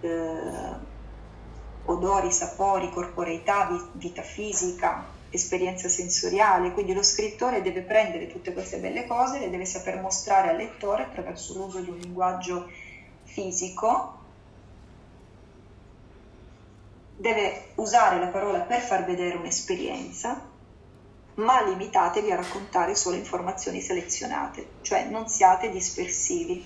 eh, 0.00 0.90
odori, 1.84 2.32
sapori, 2.32 2.88
corporeità, 2.88 3.68
vita 3.92 4.22
fisica, 4.22 5.04
esperienza 5.28 5.90
sensoriale, 5.90 6.72
quindi 6.72 6.94
lo 6.94 7.02
scrittore 7.02 7.60
deve 7.60 7.82
prendere 7.82 8.26
tutte 8.28 8.54
queste 8.54 8.78
belle 8.78 9.06
cose 9.06 9.44
e 9.44 9.50
deve 9.50 9.66
saper 9.66 10.00
mostrare 10.00 10.48
al 10.48 10.56
lettore 10.56 11.02
attraverso 11.02 11.52
l'uso 11.52 11.80
di 11.80 11.90
un 11.90 11.98
linguaggio 11.98 12.70
fisico, 13.24 14.18
deve 17.18 17.72
usare 17.74 18.18
la 18.18 18.28
parola 18.28 18.60
per 18.60 18.80
far 18.80 19.04
vedere 19.04 19.36
un'esperienza, 19.36 20.51
ma 21.34 21.62
limitatevi 21.62 22.30
a 22.30 22.36
raccontare 22.36 22.94
solo 22.94 23.16
informazioni 23.16 23.80
selezionate, 23.80 24.66
cioè 24.82 25.04
non 25.04 25.28
siate 25.28 25.70
dispersivi, 25.70 26.64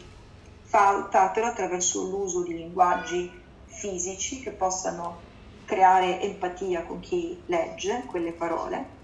fatelo 0.65 1.47
attraverso 1.47 2.03
l'uso 2.03 2.43
di 2.43 2.55
linguaggi 2.55 3.31
fisici 3.67 4.41
che 4.41 4.51
possano 4.51 5.21
creare 5.65 6.21
empatia 6.21 6.83
con 6.83 7.01
chi 7.01 7.41
legge 7.47 8.05
quelle 8.07 8.33
parole. 8.33 8.95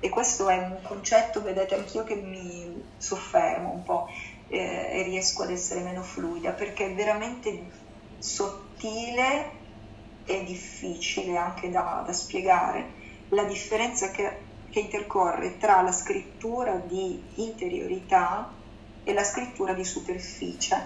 E 0.00 0.08
questo 0.10 0.48
è 0.48 0.58
un 0.58 0.80
concetto, 0.82 1.42
vedete, 1.42 1.74
anch'io 1.74 2.04
che 2.04 2.16
mi 2.16 2.82
soffermo 2.98 3.70
un 3.70 3.82
po' 3.84 4.08
eh, 4.48 4.90
e 4.90 5.02
riesco 5.04 5.42
ad 5.42 5.50
essere 5.50 5.80
meno 5.80 6.02
fluida, 6.02 6.50
perché 6.50 6.86
è 6.86 6.94
veramente 6.94 7.70
sottile 8.18 9.62
e 10.26 10.44
difficile 10.44 11.36
anche 11.36 11.70
da, 11.70 12.02
da 12.04 12.12
spiegare 12.12 13.02
la 13.30 13.44
differenza 13.44 14.10
che, 14.10 14.38
che 14.74 14.80
intercorre 14.80 15.56
tra 15.56 15.82
la 15.82 15.92
scrittura 15.92 16.74
di 16.74 17.22
interiorità 17.34 18.50
e 19.04 19.12
la 19.12 19.22
scrittura 19.22 19.72
di 19.72 19.84
superficie. 19.84 20.84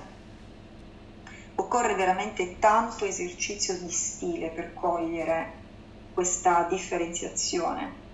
Occorre 1.54 1.94
veramente 1.94 2.58
tanto 2.58 3.06
esercizio 3.06 3.78
di 3.78 3.88
stile 3.88 4.50
per 4.50 4.74
cogliere 4.74 5.52
questa 6.12 6.66
differenziazione 6.68 8.04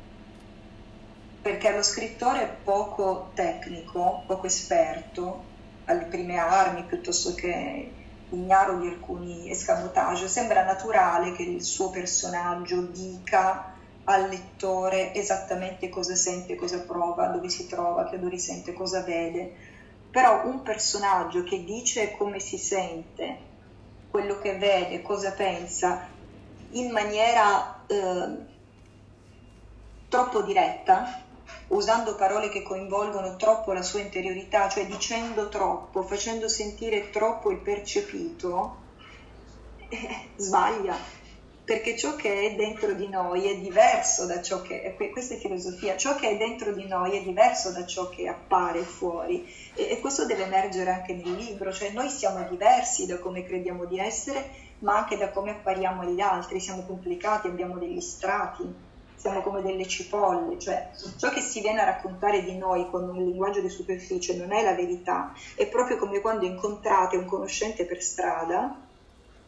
perché 1.42 1.72
lo 1.72 1.82
scrittore 1.82 2.60
poco 2.62 3.32
tecnico, 3.34 4.22
poco 4.28 4.46
esperto, 4.46 5.42
alle 5.86 6.04
prime 6.04 6.38
armi 6.38 6.84
piuttosto 6.84 7.34
che 7.34 7.90
ignaro 8.30 8.78
di 8.78 8.86
alcuni 8.86 9.50
escamotage, 9.50 10.28
sembra 10.28 10.62
naturale 10.62 11.32
che 11.32 11.42
il 11.42 11.62
suo 11.62 11.90
personaggio 11.90 12.80
dica 12.80 13.73
al 14.04 14.28
lettore 14.28 15.14
esattamente 15.14 15.88
cosa 15.88 16.14
sente, 16.14 16.56
cosa 16.56 16.80
prova, 16.80 17.26
dove 17.28 17.48
si 17.48 17.66
trova, 17.66 18.04
che 18.04 18.16
odori 18.16 18.38
sente, 18.38 18.72
cosa 18.72 19.02
vede, 19.02 19.54
però 20.10 20.46
un 20.46 20.62
personaggio 20.62 21.42
che 21.42 21.64
dice 21.64 22.16
come 22.16 22.38
si 22.38 22.58
sente, 22.58 23.52
quello 24.10 24.38
che 24.38 24.58
vede, 24.58 25.02
cosa 25.02 25.32
pensa, 25.32 26.06
in 26.70 26.90
maniera 26.90 27.84
eh, 27.86 28.52
troppo 30.08 30.42
diretta, 30.42 31.22
usando 31.68 32.14
parole 32.14 32.48
che 32.50 32.62
coinvolgono 32.62 33.36
troppo 33.36 33.72
la 33.72 33.82
sua 33.82 34.00
interiorità, 34.00 34.68
cioè 34.68 34.86
dicendo 34.86 35.48
troppo, 35.48 36.02
facendo 36.02 36.46
sentire 36.48 37.10
troppo 37.10 37.50
il 37.50 37.58
percepito, 37.58 38.76
eh, 39.88 40.28
sbaglia 40.36 41.22
perché 41.64 41.96
ciò 41.96 42.14
che 42.14 42.42
è 42.42 42.54
dentro 42.56 42.92
di 42.92 43.08
noi 43.08 43.48
è 43.48 43.56
diverso 43.56 44.26
da 44.26 44.42
ciò 44.42 44.60
che 44.60 44.94
questa 45.10 45.34
è 45.34 45.38
filosofia, 45.38 45.96
ciò 45.96 46.14
che 46.14 46.28
è 46.28 46.36
dentro 46.36 46.72
di 46.72 46.86
noi 46.86 47.16
è 47.16 47.22
diverso 47.22 47.72
da 47.72 47.86
ciò 47.86 48.10
che 48.10 48.28
appare 48.28 48.82
fuori. 48.82 49.50
E, 49.74 49.92
e 49.92 50.00
questo 50.00 50.26
deve 50.26 50.44
emergere 50.44 50.90
anche 50.90 51.14
nel 51.14 51.32
libro, 51.32 51.72
cioè 51.72 51.90
noi 51.90 52.10
siamo 52.10 52.46
diversi 52.50 53.06
da 53.06 53.18
come 53.18 53.44
crediamo 53.44 53.86
di 53.86 53.98
essere, 53.98 54.50
ma 54.80 54.98
anche 54.98 55.16
da 55.16 55.30
come 55.30 55.52
appariamo 55.52 56.02
agli 56.02 56.20
altri, 56.20 56.60
siamo 56.60 56.82
complicati, 56.82 57.46
abbiamo 57.46 57.78
degli 57.78 58.00
strati, 58.00 58.70
siamo 59.14 59.40
come 59.40 59.62
delle 59.62 59.86
cipolle, 59.86 60.58
cioè 60.58 60.90
ciò 61.16 61.30
che 61.30 61.40
si 61.40 61.62
viene 61.62 61.80
a 61.80 61.84
raccontare 61.84 62.42
di 62.42 62.58
noi 62.58 62.90
con 62.90 63.08
un 63.08 63.24
linguaggio 63.24 63.62
di 63.62 63.70
superficie 63.70 64.36
non 64.36 64.52
è 64.52 64.62
la 64.62 64.74
verità, 64.74 65.32
è 65.54 65.66
proprio 65.66 65.96
come 65.96 66.20
quando 66.20 66.44
incontrate 66.44 67.16
un 67.16 67.24
conoscente 67.24 67.86
per 67.86 68.02
strada 68.02 68.83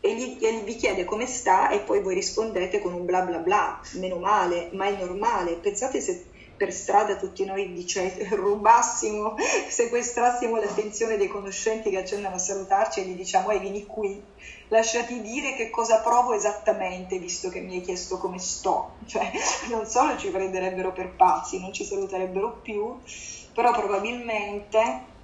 e 0.00 0.14
gli, 0.14 0.38
e 0.40 0.62
vi 0.62 0.76
chiede 0.76 1.04
come 1.04 1.26
sta 1.26 1.70
e 1.70 1.80
poi 1.80 2.00
voi 2.00 2.14
rispondete 2.14 2.80
con 2.80 2.92
un 2.92 3.04
bla 3.04 3.22
bla 3.22 3.38
bla, 3.38 3.80
meno 3.94 4.18
male, 4.18 4.70
ma 4.72 4.86
è 4.86 4.96
normale. 4.96 5.54
Pensate 5.54 6.00
se 6.00 6.26
per 6.56 6.72
strada 6.72 7.16
tutti 7.16 7.44
noi 7.44 7.72
dice, 7.72 8.28
rubassimo, 8.34 9.36
sequestrassimo 9.68 10.56
l'attenzione 10.56 11.16
dei 11.16 11.28
conoscenti 11.28 11.90
che 11.90 11.98
accendono 11.98 12.36
a 12.36 12.38
salutarci 12.38 13.00
e 13.00 13.04
gli 13.04 13.14
diciamo 13.14 13.50
ehi 13.50 13.58
vieni 13.58 13.86
qui, 13.86 14.22
lasciati 14.68 15.20
dire 15.20 15.54
che 15.54 15.70
cosa 15.70 16.00
provo 16.00 16.32
esattamente 16.32 17.18
visto 17.18 17.48
che 17.48 17.60
mi 17.60 17.74
hai 17.74 17.80
chiesto 17.82 18.18
come 18.18 18.38
sto, 18.38 18.96
cioè 19.06 19.30
non 19.70 19.86
solo 19.86 20.16
ci 20.16 20.30
prenderebbero 20.30 20.92
per 20.92 21.14
pazzi, 21.14 21.60
non 21.60 21.72
ci 21.72 21.84
saluterebbero 21.84 22.60
più, 22.62 23.00
però 23.52 23.72
probabilmente 23.72 25.14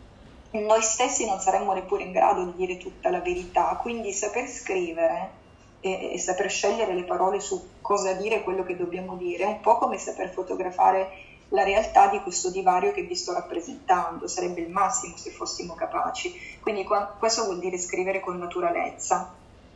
noi 0.60 0.82
stessi 0.82 1.24
non 1.24 1.40
saremmo 1.40 1.72
neppure 1.72 2.02
in 2.02 2.12
grado 2.12 2.44
di 2.44 2.52
dire 2.54 2.76
tutta 2.76 3.10
la 3.10 3.20
verità, 3.20 3.78
quindi 3.80 4.12
saper 4.12 4.48
scrivere 4.48 5.40
e, 5.80 6.12
e, 6.12 6.18
saper 6.18 6.50
scegliere 6.50 6.94
le 6.94 7.04
parole 7.04 7.40
su 7.40 7.80
cosa 7.80 8.12
dire 8.12 8.42
quello 8.42 8.62
che 8.62 8.76
dobbiamo 8.76 9.16
dire 9.16 9.44
è 9.44 9.46
un 9.46 9.60
po' 9.60 9.78
come 9.78 9.98
saper 9.98 10.30
fotografare 10.30 11.30
la 11.48 11.64
realtà 11.64 12.08
di 12.08 12.20
questo 12.20 12.50
divario 12.50 12.92
che 12.92 13.02
vi 13.02 13.14
sto 13.14 13.32
rappresentando, 13.32 14.26
sarebbe 14.26 14.60
il 14.60 14.70
massimo 14.70 15.16
se 15.16 15.30
fossimo 15.30 15.74
capaci. 15.74 16.58
Quindi 16.60 16.86
questo 17.18 17.44
vuol 17.44 17.58
dire 17.58 17.78
scrivere 17.78 18.20
con 18.20 18.38
naturalezza 18.38 19.34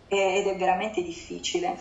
ed 0.08 0.46
è 0.46 0.56
veramente 0.56 1.02
difficile, 1.02 1.76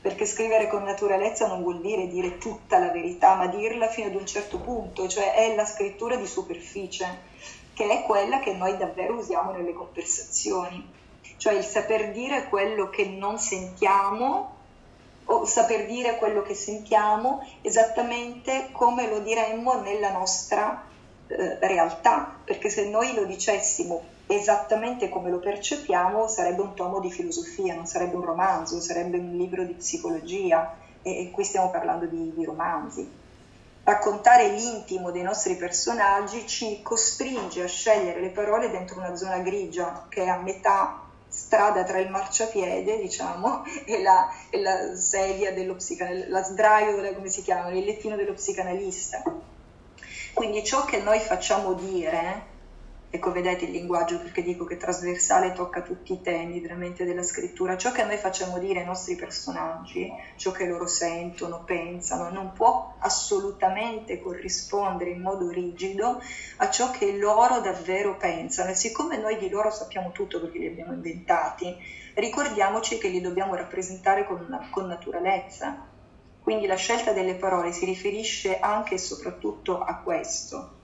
perché 0.00 0.26
scrivere 0.26 0.68
con 0.68 0.82
naturalezza 0.82 1.46
non 1.46 1.62
vuol 1.62 1.80
dire 1.80 2.08
dire 2.08 2.38
tutta 2.38 2.78
la 2.78 2.90
verità, 2.90 3.34
ma 3.34 3.46
dirla 3.46 3.88
fino 3.88 4.08
ad 4.08 4.14
un 4.14 4.26
certo 4.26 4.58
punto, 4.58 5.06
cioè 5.06 5.34
è 5.34 5.54
la 5.54 5.64
scrittura 5.64 6.16
di 6.16 6.26
superficie 6.26 7.06
che 7.76 7.86
è 7.90 8.02
quella 8.04 8.38
che 8.38 8.54
noi 8.54 8.78
davvero 8.78 9.16
usiamo 9.16 9.52
nelle 9.52 9.74
conversazioni, 9.74 10.82
cioè 11.36 11.52
il 11.52 11.62
saper 11.62 12.10
dire 12.10 12.48
quello 12.48 12.88
che 12.88 13.04
non 13.04 13.38
sentiamo 13.38 14.54
o 15.26 15.44
saper 15.44 15.84
dire 15.84 16.16
quello 16.16 16.40
che 16.40 16.54
sentiamo 16.54 17.46
esattamente 17.60 18.70
come 18.72 19.10
lo 19.10 19.18
diremmo 19.18 19.82
nella 19.82 20.10
nostra 20.10 20.86
eh, 21.26 21.58
realtà, 21.60 22.36
perché 22.42 22.70
se 22.70 22.88
noi 22.88 23.12
lo 23.12 23.26
dicessimo 23.26 24.14
esattamente 24.26 25.10
come 25.10 25.28
lo 25.28 25.38
percepiamo 25.38 26.28
sarebbe 26.28 26.62
un 26.62 26.72
tomo 26.72 26.98
di 26.98 27.10
filosofia, 27.10 27.74
non 27.74 27.84
sarebbe 27.84 28.16
un 28.16 28.24
romanzo, 28.24 28.80
sarebbe 28.80 29.18
un 29.18 29.36
libro 29.36 29.64
di 29.64 29.74
psicologia. 29.74 30.78
E, 31.02 31.26
e 31.26 31.30
qui 31.30 31.44
stiamo 31.44 31.68
parlando 31.70 32.06
di, 32.06 32.32
di 32.34 32.42
romanzi 32.42 33.24
raccontare 33.86 34.48
l'intimo 34.48 35.12
dei 35.12 35.22
nostri 35.22 35.54
personaggi 35.54 36.44
ci 36.44 36.82
costringe 36.82 37.62
a 37.62 37.68
scegliere 37.68 38.20
le 38.20 38.30
parole 38.30 38.68
dentro 38.68 38.98
una 38.98 39.14
zona 39.14 39.38
grigia 39.38 40.06
che 40.08 40.24
è 40.24 40.26
a 40.26 40.38
metà 40.38 41.02
strada 41.28 41.84
tra 41.84 41.98
il 41.98 42.10
marciapiede, 42.10 42.98
diciamo, 42.98 43.62
e 43.86 44.02
la, 44.02 44.28
e 44.50 44.60
la 44.60 44.96
sedia 44.96 45.52
dello 45.52 45.76
psicanalista, 45.76 46.30
la 46.30 46.42
sdraio, 46.42 47.14
come 47.14 47.28
si 47.28 47.42
chiama, 47.42 47.70
il 47.70 47.84
lettino 47.84 48.16
dello 48.16 48.32
psicanalista. 48.32 49.22
Quindi 50.34 50.64
ciò 50.64 50.84
che 50.84 50.98
noi 50.98 51.20
facciamo 51.20 51.74
dire 51.74 52.54
Ecco, 53.16 53.32
vedete 53.32 53.64
il 53.64 53.70
linguaggio 53.70 54.18
perché 54.18 54.42
dico 54.42 54.66
che 54.66 54.76
trasversale 54.76 55.54
tocca 55.54 55.80
tutti 55.80 56.12
i 56.12 56.20
temi 56.20 56.60
veramente 56.60 57.06
della 57.06 57.22
scrittura. 57.22 57.78
Ciò 57.78 57.90
che 57.90 58.04
noi 58.04 58.18
facciamo 58.18 58.58
dire 58.58 58.80
ai 58.80 58.84
nostri 58.84 59.16
personaggi, 59.16 60.12
ciò 60.36 60.50
che 60.50 60.66
loro 60.66 60.86
sentono, 60.86 61.64
pensano, 61.64 62.28
non 62.28 62.52
può 62.52 62.92
assolutamente 62.98 64.20
corrispondere 64.20 65.12
in 65.12 65.22
modo 65.22 65.48
rigido 65.48 66.20
a 66.58 66.68
ciò 66.68 66.90
che 66.90 67.16
loro 67.16 67.60
davvero 67.60 68.18
pensano. 68.18 68.68
E 68.68 68.74
siccome 68.74 69.16
noi 69.16 69.38
di 69.38 69.48
loro 69.48 69.70
sappiamo 69.70 70.12
tutto 70.12 70.38
perché 70.38 70.58
li 70.58 70.66
abbiamo 70.66 70.92
inventati, 70.92 71.74
ricordiamoci 72.12 72.98
che 72.98 73.08
li 73.08 73.22
dobbiamo 73.22 73.54
rappresentare 73.54 74.26
con, 74.26 74.68
con 74.70 74.84
naturalezza. 74.84 75.86
Quindi 76.38 76.66
la 76.66 76.76
scelta 76.76 77.12
delle 77.12 77.36
parole 77.36 77.72
si 77.72 77.86
riferisce 77.86 78.58
anche 78.58 78.96
e 78.96 78.98
soprattutto 78.98 79.80
a 79.80 79.96
questo 80.00 80.75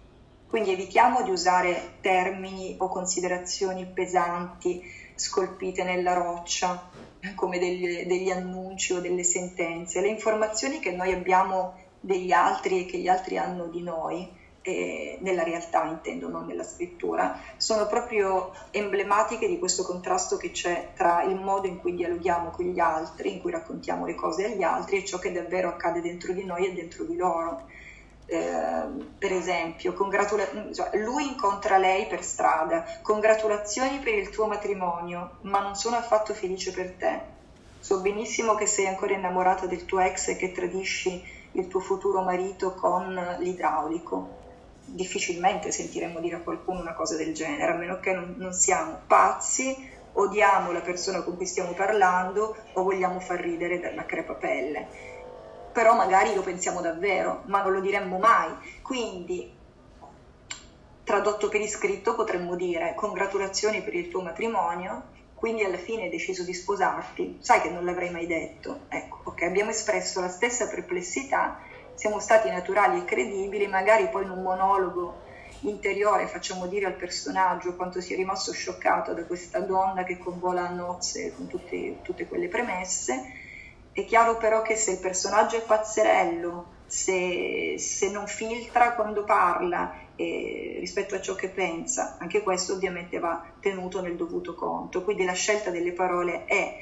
quindi 0.52 0.70
evitiamo 0.70 1.22
di 1.22 1.30
usare 1.30 1.94
termini 2.02 2.74
o 2.76 2.88
considerazioni 2.88 3.86
pesanti, 3.86 4.82
scolpite 5.14 5.82
nella 5.82 6.12
roccia, 6.12 6.90
come 7.34 7.58
degli, 7.58 8.04
degli 8.04 8.28
annunci 8.28 8.92
o 8.92 9.00
delle 9.00 9.24
sentenze. 9.24 10.02
Le 10.02 10.08
informazioni 10.08 10.78
che 10.78 10.90
noi 10.90 11.10
abbiamo 11.10 11.78
degli 11.98 12.32
altri 12.32 12.80
e 12.80 12.84
che 12.84 12.98
gli 12.98 13.08
altri 13.08 13.38
hanno 13.38 13.68
di 13.68 13.80
noi 13.80 14.30
eh, 14.60 15.16
nella 15.22 15.42
realtà 15.42 15.86
intendo, 15.86 16.28
non 16.28 16.44
nella 16.44 16.64
scrittura, 16.64 17.34
sono 17.56 17.86
proprio 17.86 18.52
emblematiche 18.72 19.48
di 19.48 19.58
questo 19.58 19.82
contrasto 19.84 20.36
che 20.36 20.50
c'è 20.50 20.88
tra 20.94 21.22
il 21.22 21.36
modo 21.36 21.66
in 21.66 21.78
cui 21.78 21.94
dialoghiamo 21.94 22.50
con 22.50 22.66
gli 22.66 22.78
altri, 22.78 23.32
in 23.32 23.40
cui 23.40 23.52
raccontiamo 23.52 24.04
le 24.04 24.14
cose 24.14 24.44
agli 24.44 24.62
altri 24.62 24.98
e 24.98 25.04
ciò 25.06 25.16
che 25.16 25.32
davvero 25.32 25.70
accade 25.70 26.02
dentro 26.02 26.34
di 26.34 26.44
noi 26.44 26.66
e 26.66 26.74
dentro 26.74 27.04
di 27.04 27.16
loro. 27.16 27.62
Eh, 28.34 28.86
per 29.18 29.32
esempio, 29.32 29.92
congratula- 29.92 30.48
cioè, 30.72 30.96
lui 30.96 31.26
incontra 31.26 31.76
lei 31.76 32.06
per 32.06 32.22
strada, 32.22 32.82
congratulazioni 33.02 33.98
per 33.98 34.14
il 34.14 34.30
tuo 34.30 34.46
matrimonio, 34.46 35.36
ma 35.42 35.60
non 35.60 35.74
sono 35.74 35.96
affatto 35.96 36.32
felice 36.32 36.70
per 36.72 36.96
te. 36.96 37.26
So 37.78 38.00
benissimo 38.00 38.54
che 38.54 38.66
sei 38.66 38.86
ancora 38.86 39.12
innamorata 39.14 39.66
del 39.66 39.84
tuo 39.84 39.98
ex 40.00 40.28
e 40.28 40.36
che 40.36 40.50
tradisci 40.52 41.20
il 41.52 41.66
tuo 41.66 41.80
futuro 41.80 42.22
marito 42.22 42.72
con 42.74 43.12
l'idraulico 43.38 44.36
difficilmente 44.84 45.70
sentiremmo 45.70 46.18
dire 46.20 46.36
a 46.36 46.42
qualcuno 46.42 46.80
una 46.80 46.94
cosa 46.94 47.16
del 47.16 47.32
genere, 47.34 47.72
a 47.72 47.76
meno 47.76 47.98
che 47.98 48.12
non, 48.12 48.34
non 48.38 48.52
siamo 48.52 49.02
pazzi, 49.06 49.76
odiamo 50.12 50.72
la 50.72 50.80
persona 50.80 51.22
con 51.22 51.36
cui 51.36 51.46
stiamo 51.46 51.72
parlando 51.74 52.54
o 52.72 52.82
vogliamo 52.82 53.20
far 53.20 53.40
ridere 53.40 53.78
dalla 53.78 54.04
crepapelle. 54.06 54.88
Però 55.72 55.94
magari 55.94 56.34
lo 56.34 56.42
pensiamo 56.42 56.80
davvero, 56.80 57.42
ma 57.46 57.62
non 57.62 57.72
lo 57.72 57.80
diremmo 57.80 58.18
mai. 58.18 58.50
Quindi, 58.82 59.52
tradotto 61.04 61.48
per 61.48 61.60
iscritto, 61.60 62.14
potremmo 62.14 62.54
dire 62.56 62.94
congratulazioni 62.94 63.82
per 63.82 63.94
il 63.94 64.08
tuo 64.08 64.22
matrimonio, 64.22 65.10
quindi 65.34 65.64
alla 65.64 65.78
fine 65.78 66.04
hai 66.04 66.10
deciso 66.10 66.44
di 66.44 66.54
sposarti, 66.54 67.38
sai 67.40 67.60
che 67.60 67.70
non 67.70 67.84
l'avrei 67.84 68.10
mai 68.10 68.26
detto. 68.26 68.82
Ecco, 68.88 69.22
ok, 69.24 69.42
abbiamo 69.42 69.70
espresso 69.70 70.20
la 70.20 70.28
stessa 70.28 70.68
perplessità 70.68 71.58
siamo 71.94 72.18
stati 72.18 72.50
naturali 72.50 72.98
e 72.98 73.04
credibili, 73.04 73.66
magari 73.66 74.08
poi 74.08 74.24
in 74.24 74.30
un 74.30 74.42
monologo 74.42 75.20
interiore 75.60 76.26
facciamo 76.26 76.66
dire 76.66 76.86
al 76.86 76.96
personaggio 76.96 77.76
quanto 77.76 78.00
sia 78.00 78.16
rimasto 78.16 78.52
scioccato 78.52 79.12
da 79.12 79.24
questa 79.24 79.60
donna 79.60 80.02
che 80.02 80.18
convola 80.18 80.66
a 80.66 80.72
nozze 80.72 81.32
con 81.32 81.46
tutte, 81.46 81.98
tutte 82.02 82.26
quelle 82.26 82.48
premesse. 82.48 83.41
È 83.92 84.04
chiaro 84.06 84.38
però 84.38 84.62
che 84.62 84.74
se 84.74 84.92
il 84.92 84.98
personaggio 84.98 85.56
è 85.56 85.62
pazzerello, 85.62 86.80
se, 86.86 87.76
se 87.78 88.10
non 88.10 88.26
filtra 88.26 88.94
quando 88.94 89.24
parla 89.24 89.94
eh, 90.16 90.76
rispetto 90.78 91.14
a 91.14 91.20
ciò 91.20 91.34
che 91.34 91.48
pensa, 91.48 92.16
anche 92.18 92.42
questo 92.42 92.74
ovviamente 92.74 93.18
va 93.18 93.44
tenuto 93.60 94.00
nel 94.00 94.16
dovuto 94.16 94.54
conto. 94.54 95.02
Quindi 95.02 95.24
la 95.24 95.32
scelta 95.32 95.70
delle 95.70 95.92
parole 95.92 96.44
è 96.46 96.76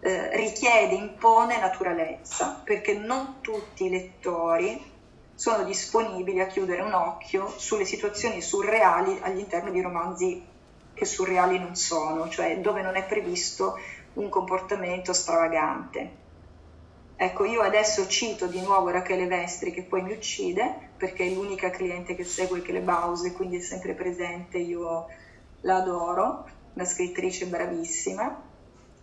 eh, 0.00 0.36
richiede, 0.36 0.94
impone 0.94 1.58
naturalezza, 1.58 2.60
perché 2.64 2.94
non 2.94 3.40
tutti 3.40 3.84
i 3.84 3.90
lettori 3.90 4.96
sono 5.34 5.64
disponibili 5.64 6.40
a 6.40 6.46
chiudere 6.46 6.82
un 6.82 6.94
occhio 6.94 7.48
sulle 7.56 7.84
situazioni 7.84 8.40
surreali 8.40 9.18
all'interno 9.22 9.70
di 9.70 9.80
romanzi 9.80 10.44
che 10.94 11.04
surreali 11.04 11.58
non 11.58 11.76
sono, 11.76 12.28
cioè 12.28 12.58
dove 12.58 12.82
non 12.82 12.96
è 12.96 13.04
previsto 13.04 13.78
un 14.14 14.28
comportamento 14.28 15.12
stravagante. 15.12 16.26
Ecco, 17.20 17.44
io 17.44 17.62
adesso 17.62 18.06
cito 18.06 18.46
di 18.46 18.60
nuovo 18.60 18.90
Rachele 18.90 19.26
Vestri 19.26 19.72
che 19.72 19.82
poi 19.82 20.02
mi 20.02 20.12
uccide 20.12 20.92
perché 20.96 21.26
è 21.26 21.30
l'unica 21.30 21.68
cliente 21.70 22.14
che 22.14 22.22
segue 22.22 22.60
Bause, 22.80 23.32
quindi 23.32 23.56
è 23.56 23.60
sempre 23.60 23.94
presente, 23.94 24.58
io 24.58 25.06
la 25.62 25.76
adoro, 25.76 26.48
una 26.74 26.84
scrittrice 26.84 27.46
bravissima 27.46 28.46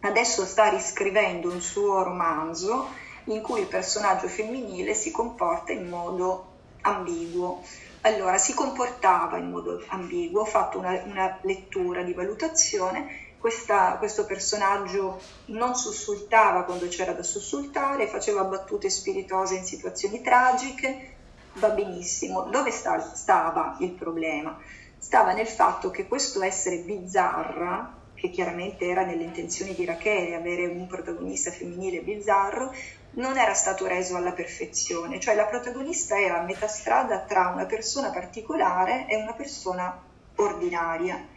adesso 0.08 0.46
sta 0.46 0.70
riscrivendo 0.70 1.50
un 1.50 1.62
suo 1.62 2.04
romanzo 2.04 2.90
in 3.26 3.42
cui 3.42 3.62
il 3.62 3.68
personaggio 3.68 4.28
femminile 4.28 4.94
si 4.94 5.12
comporta 5.12 5.72
in 5.72 5.90
modo 5.90 6.54
ambiguo. 6.82 7.64
Allora, 8.02 8.38
si 8.38 8.54
comportava 8.54 9.38
in 9.38 9.50
modo 9.50 9.84
ambiguo, 9.88 10.42
ho 10.42 10.46
fatto 10.46 10.78
una, 10.78 11.02
una 11.06 11.40
lettura 11.42 12.04
di 12.04 12.14
valutazione, 12.14 13.25
Questa, 13.46 13.98
questo 14.00 14.26
personaggio 14.26 15.22
non 15.50 15.76
sussultava 15.76 16.64
quando 16.64 16.88
c'era 16.88 17.12
da 17.12 17.22
sussultare, 17.22 18.08
faceva 18.08 18.44
battute 18.44 18.90
spiritose 18.90 19.54
in 19.54 19.64
situazioni 19.64 20.24
tragiche, 20.24 21.18
va 21.58 21.70
benissimo. 21.70 22.46
Dove 22.50 22.72
sta, 22.72 23.00
stava 23.14 23.78
il 23.82 23.92
problema? 23.92 24.60
Stava 24.98 25.34
nel 25.34 25.46
fatto 25.46 25.92
che 25.92 26.08
questo 26.08 26.42
essere 26.42 26.78
bizzarra, 26.78 27.96
che 28.16 28.32
chiaramente 28.32 28.88
era 28.88 29.06
nelle 29.06 29.26
intenzioni 29.26 29.76
di 29.76 29.86
Rachele, 29.86 30.34
avere 30.34 30.66
un 30.66 30.88
protagonista 30.88 31.52
femminile 31.52 32.02
bizzarro, 32.02 32.74
non 33.12 33.38
era 33.38 33.54
stato 33.54 33.86
reso 33.86 34.16
alla 34.16 34.32
perfezione, 34.32 35.20
cioè 35.20 35.36
la 35.36 35.46
protagonista 35.46 36.20
era 36.20 36.40
a 36.40 36.46
metà 36.46 36.68
strada 36.68 37.20
tra 37.20 37.50
una 37.50 37.68
persona 37.68 38.10
particolare 38.10 39.06
e 39.08 39.18
una 39.18 39.34
persona 39.34 40.04
ordinaria. 40.38 41.34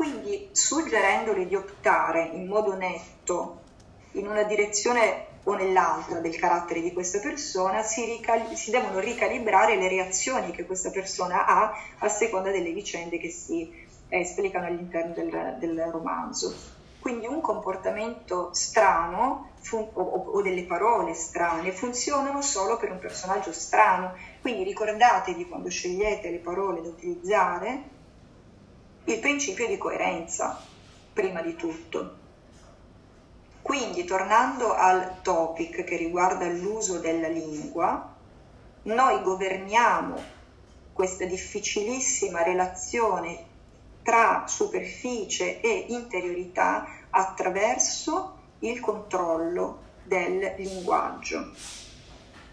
Quindi 0.00 0.48
suggerendole 0.54 1.46
di 1.46 1.54
optare 1.54 2.30
in 2.32 2.46
modo 2.46 2.74
netto 2.74 3.64
in 4.12 4.26
una 4.26 4.44
direzione 4.44 5.26
o 5.42 5.52
nell'altra 5.52 6.20
del 6.20 6.38
carattere 6.38 6.80
di 6.80 6.94
questa 6.94 7.18
persona, 7.18 7.82
si, 7.82 8.06
rical- 8.06 8.56
si, 8.56 8.70
devono 8.70 8.98
ricalibrare 8.98 9.76
le 9.76 9.88
reazioni 9.88 10.52
che 10.52 10.64
questa 10.64 10.88
persona 10.88 11.44
ha 11.44 11.74
a 11.98 12.08
seconda 12.08 12.50
delle 12.50 12.72
vicende 12.72 13.18
che 13.18 13.28
si 13.28 13.70
eh, 14.08 14.20
esplicano 14.20 14.68
all'interno 14.68 15.12
del, 15.12 15.56
del, 15.58 15.78
romanzo. 15.90 16.54
Quindi 16.98 17.26
un 17.26 17.42
comportamento 17.42 18.54
strano 18.54 19.50
fun- 19.60 19.90
o, 19.92 20.02
o, 20.02 20.40
delle 20.40 20.64
parole 20.64 21.12
strane 21.12 21.72
funzionano 21.72 22.40
solo 22.40 22.78
per 22.78 22.90
un 22.90 22.98
personaggio 22.98 23.52
strano. 23.52 24.14
Quindi 24.40 24.62
ricordatevi 24.62 25.46
quando 25.46 25.68
scegliete 25.68 26.30
le 26.30 26.38
parole 26.38 26.80
da 26.80 26.88
utilizzare 26.88 27.98
il 29.04 29.18
principio 29.18 29.66
di 29.66 29.78
coerenza, 29.78 30.60
prima 31.12 31.42
di 31.42 31.56
tutto. 31.56 32.16
Quindi 33.62 34.04
tornando 34.04 34.74
al 34.74 35.22
topic 35.22 35.84
che 35.84 35.96
riguarda 35.96 36.46
l'uso 36.46 36.98
della 36.98 37.28
lingua, 37.28 38.14
noi 38.82 39.22
governiamo 39.22 40.38
questa 40.92 41.24
difficilissima 41.24 42.42
relazione 42.42 43.46
tra 44.02 44.44
superficie 44.46 45.60
e 45.60 45.86
interiorità 45.88 46.86
attraverso 47.10 48.38
il 48.60 48.80
controllo 48.80 49.82
del 50.04 50.54
linguaggio. 50.56 51.52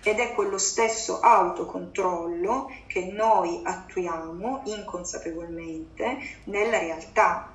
Ed 0.08 0.20
è 0.20 0.34
quello 0.34 0.58
stesso 0.58 1.20
autocontrollo 1.20 2.72
che 2.88 3.12
noi 3.12 3.60
attuiamo 3.62 4.62
inconsapevolmente 4.63 6.20
nella 6.46 6.80
realtà. 6.80 7.52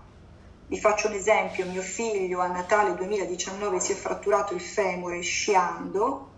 Vi 0.66 0.78
faccio 0.78 1.08
un 1.08 1.14
esempio, 1.14 1.64
mio 1.64 1.80
figlio 1.80 2.40
a 2.40 2.48
Natale 2.48 2.94
2019 2.94 3.80
si 3.80 3.92
è 3.92 3.94
fratturato 3.94 4.52
il 4.52 4.60
femore 4.60 5.22
sciando 5.22 6.31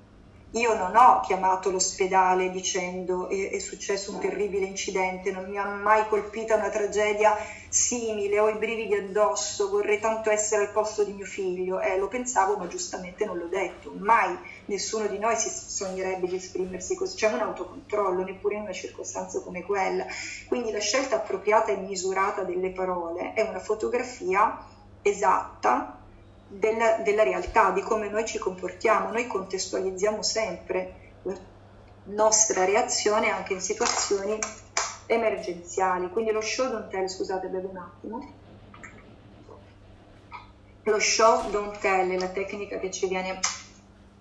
io 0.54 0.74
non 0.74 0.94
ho 0.94 1.20
chiamato 1.20 1.70
l'ospedale 1.70 2.50
dicendo 2.50 3.28
è, 3.28 3.50
è, 3.50 3.58
successo 3.58 4.12
un 4.12 4.20
terribile 4.20 4.66
incidente, 4.66 5.32
non 5.32 5.48
mi 5.48 5.58
ha 5.58 5.64
mai 5.64 6.06
colpita 6.06 6.54
una 6.54 6.68
tragedia 6.70 7.36
simile, 7.68 8.38
ho 8.38 8.48
i 8.48 8.56
brividi 8.56 8.94
addosso, 8.94 9.68
vorrei 9.68 9.98
tanto 9.98 10.30
essere 10.30 10.62
al 10.62 10.70
posto 10.70 11.02
di 11.02 11.12
mio 11.12 11.24
figlio. 11.24 11.80
Eh, 11.80 11.98
lo 11.98 12.06
pensavo, 12.06 12.56
ma 12.56 12.68
giustamente 12.68 13.24
non 13.24 13.36
l'ho 13.36 13.48
detto. 13.48 13.92
Mai 13.96 14.38
nessuno 14.66 15.08
di 15.08 15.18
noi 15.18 15.34
si 15.34 15.48
sognerebbe 15.50 16.28
di 16.28 16.36
esprimersi 16.36 16.94
così. 16.94 17.16
C'è 17.16 17.32
un 17.32 17.40
autocontrollo, 17.40 18.22
neppure 18.22 18.54
in 18.54 18.62
una 18.62 18.72
circostanza 18.72 19.40
come 19.40 19.64
quella. 19.64 20.06
Quindi 20.46 20.70
la 20.70 20.78
scelta 20.78 21.16
appropriata 21.16 21.72
e 21.72 21.76
misurata 21.78 22.44
delle 22.44 22.70
parole 22.70 23.32
è 23.32 23.42
una 23.42 23.58
fotografia 23.58 24.56
esatta 25.02 25.98
della, 26.46 26.98
della 26.98 27.22
realtà, 27.22 27.70
di 27.70 27.82
come 27.82 28.08
noi 28.08 28.26
ci 28.26 28.38
comportiamo, 28.38 29.10
noi 29.10 29.26
contestualizziamo 29.26 30.22
sempre 30.22 31.12
la 31.22 31.36
nostra 32.04 32.64
reazione 32.64 33.30
anche 33.30 33.54
in 33.54 33.60
situazioni 33.60 34.38
emergenziali. 35.06 36.08
Quindi 36.10 36.32
lo 36.32 36.40
show 36.40 36.68
don't 36.70 36.88
tell, 36.88 37.06
scusate, 37.06 37.48
bevo 37.48 37.68
un 37.68 37.76
attimo. 37.76 38.32
Lo 40.82 41.00
show 41.00 41.50
don't 41.50 41.78
tell 41.78 42.10
è 42.10 42.18
la 42.18 42.28
tecnica 42.28 42.78
che 42.78 42.90
ci 42.90 43.08
viene 43.08 43.40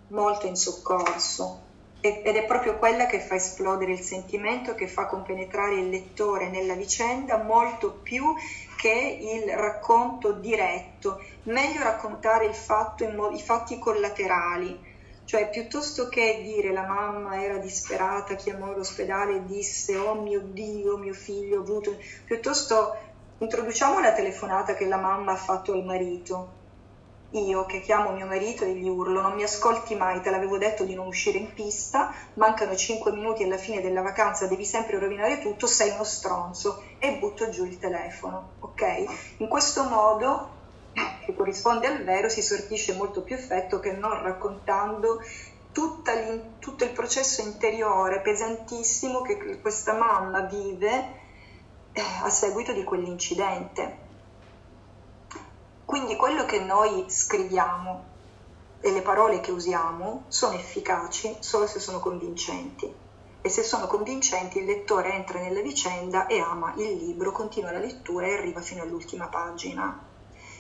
molto 0.08 0.48
in 0.48 0.56
soccorso 0.56 1.72
ed 2.06 2.36
è 2.36 2.44
proprio 2.44 2.78
quella 2.78 3.06
che 3.06 3.22
fa 3.22 3.36
esplodere 3.36 3.94
il 3.94 4.02
sentimento, 4.02 4.76
che 4.76 4.90
fa 4.90 5.06
compenetrare 5.06 5.76
il 5.76 5.88
lettore 5.88 6.50
nella 6.50 6.76
vicenda 6.76 7.38
molto 7.38 7.92
più 7.92 8.34
che 8.84 9.18
il 9.22 9.50
racconto 9.56 10.34
diretto. 10.34 11.20
Meglio 11.44 11.82
raccontare 11.84 12.46
il 12.48 12.54
fatto 12.54 13.08
mo- 13.08 13.30
i 13.30 13.40
fatti 13.40 13.80
collaterali, 13.80 14.78
cioè 15.24 15.50
piuttosto 15.50 16.10
che 16.10 16.42
dire 16.44 16.74
la 16.74 16.86
mamma 16.86 17.42
era 17.42 17.58
disperata, 17.60 18.36
chiamò 18.36 18.74
l'ospedale 18.74 19.36
e 19.38 19.46
disse 19.46 19.96
oh 19.98 20.16
mio 20.22 20.42
Dio, 20.42 20.98
mio 20.98 21.14
figlio 21.14 21.60
ha 21.60 21.62
avuto, 21.62 21.98
piuttosto 22.26 22.92
introduciamo 23.38 24.00
la 24.02 24.12
telefonata 24.12 24.74
che 24.74 24.86
la 24.86 24.98
mamma 24.98 25.32
ha 25.32 25.38
fatto 25.38 25.72
al 25.72 25.86
marito 25.86 26.63
io 27.34 27.66
che 27.66 27.80
chiamo 27.82 28.12
mio 28.12 28.28
marito 28.28 28.64
e 28.64 28.74
gli 28.74 28.88
urlo 28.88 29.22
non 29.22 29.34
mi 29.34 29.44
ascolti 29.44 29.96
mai, 29.96 30.22
te 30.22 30.30
l'avevo 30.30 30.58
detto 30.58 30.84
di 30.84 30.94
non 30.94 31.08
uscire 31.08 31.38
in 31.38 31.54
pista, 31.54 32.14
mancano 32.36 32.76
5 32.76 33.12
minuti 33.12 33.44
alla 33.44 33.58
fine 33.58 33.82
della 33.82 34.02
vacanza, 34.02 34.48
devi 34.48 34.66
sempre 34.66 35.00
rovinare 35.00 35.40
tutto, 35.40 35.66
sei 35.66 35.90
uno 35.92 36.04
stronzo 36.04 36.84
e 37.00 37.18
butto 37.18 37.50
giù 37.50 37.66
il 37.66 37.80
telefono, 37.80 38.54
ok? 38.60 38.84
In 39.38 39.48
questo 39.48 39.84
modo, 39.84 40.50
che 41.26 41.34
corrisponde 41.34 41.88
al 41.88 42.04
vero, 42.04 42.30
si 42.30 42.42
sortisce 42.42 42.94
molto 42.94 43.24
più 43.24 43.36
effetto 43.36 43.80
che 43.80 43.94
non 43.94 44.22
raccontando 44.22 45.20
tutto 45.72 46.84
il 46.84 46.92
processo 46.94 47.42
interiore 47.42 48.22
pesantissimo 48.22 49.22
che 49.22 49.60
questa 49.60 49.94
mamma 49.94 50.42
vive 50.42 51.22
eh, 51.94 52.02
a 52.22 52.30
seguito 52.30 52.74
di 52.74 52.84
quell'incidente. 52.84 54.03
Quindi 55.94 56.16
quello 56.16 56.44
che 56.46 56.60
noi 56.60 57.06
scriviamo 57.08 58.04
e 58.82 58.92
le 58.92 59.04
parole 59.04 59.42
che 59.42 59.52
usiamo 59.52 60.24
sono 60.28 60.56
efficaci 60.56 61.38
solo 61.40 61.68
se 61.68 61.78
sono 61.78 62.00
convincenti. 62.00 62.92
E 63.40 63.48
se 63.48 63.62
sono 63.62 63.86
convincenti 63.86 64.58
il 64.58 64.66
lettore 64.66 65.14
entra 65.14 65.40
nella 65.40 65.62
vicenda 65.62 66.26
e 66.26 66.40
ama 66.40 66.74
il 66.78 66.96
libro, 66.96 67.32
continua 67.32 67.72
la 67.72 67.78
lettura 67.78 68.26
e 68.26 68.34
arriva 68.34 68.60
fino 68.60 68.82
all'ultima 68.82 69.28
pagina. 69.28 70.04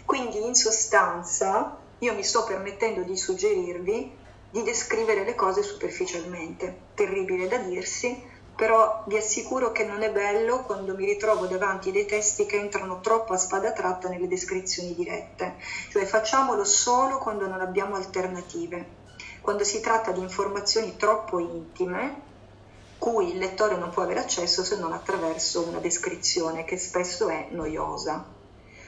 Quindi 0.05 0.45
in 0.45 0.53
sostanza 0.53 1.79
io 1.97 2.13
mi 2.13 2.21
sto 2.21 2.43
permettendo 2.43 3.01
di 3.01 3.17
suggerirvi 3.17 4.15
di 4.51 4.61
descrivere 4.61 5.23
le 5.23 5.33
cose 5.33 5.63
superficialmente. 5.63 6.89
Terribile 6.93 7.47
da 7.47 7.57
dirsi, 7.57 8.23
però 8.55 9.03
vi 9.07 9.17
assicuro 9.17 9.71
che 9.71 9.83
non 9.83 10.03
è 10.03 10.11
bello 10.11 10.63
quando 10.63 10.95
mi 10.95 11.05
ritrovo 11.05 11.47
davanti 11.47 11.91
dei 11.91 12.05
testi 12.05 12.45
che 12.45 12.57
entrano 12.59 12.99
troppo 12.99 13.33
a 13.33 13.37
spada 13.37 13.71
tratta 13.71 14.09
nelle 14.09 14.27
descrizioni 14.27 14.93
dirette, 14.95 15.55
cioè 15.89 16.05
facciamolo 16.05 16.63
solo 16.63 17.17
quando 17.17 17.47
non 17.47 17.61
abbiamo 17.61 17.95
alternative, 17.95 18.85
quando 19.41 19.63
si 19.63 19.79
tratta 19.79 20.11
di 20.11 20.21
informazioni 20.21 20.95
troppo 20.95 21.39
intime 21.39 22.31
cui 23.03 23.31
il 23.31 23.37
lettore 23.37 23.75
non 23.75 23.89
può 23.89 24.03
avere 24.03 24.21
accesso 24.21 24.63
se 24.63 24.77
non 24.77 24.93
attraverso 24.93 25.67
una 25.67 25.79
descrizione 25.79 26.63
che 26.63 26.77
spesso 26.77 27.27
è 27.27 27.47
noiosa. 27.49 28.23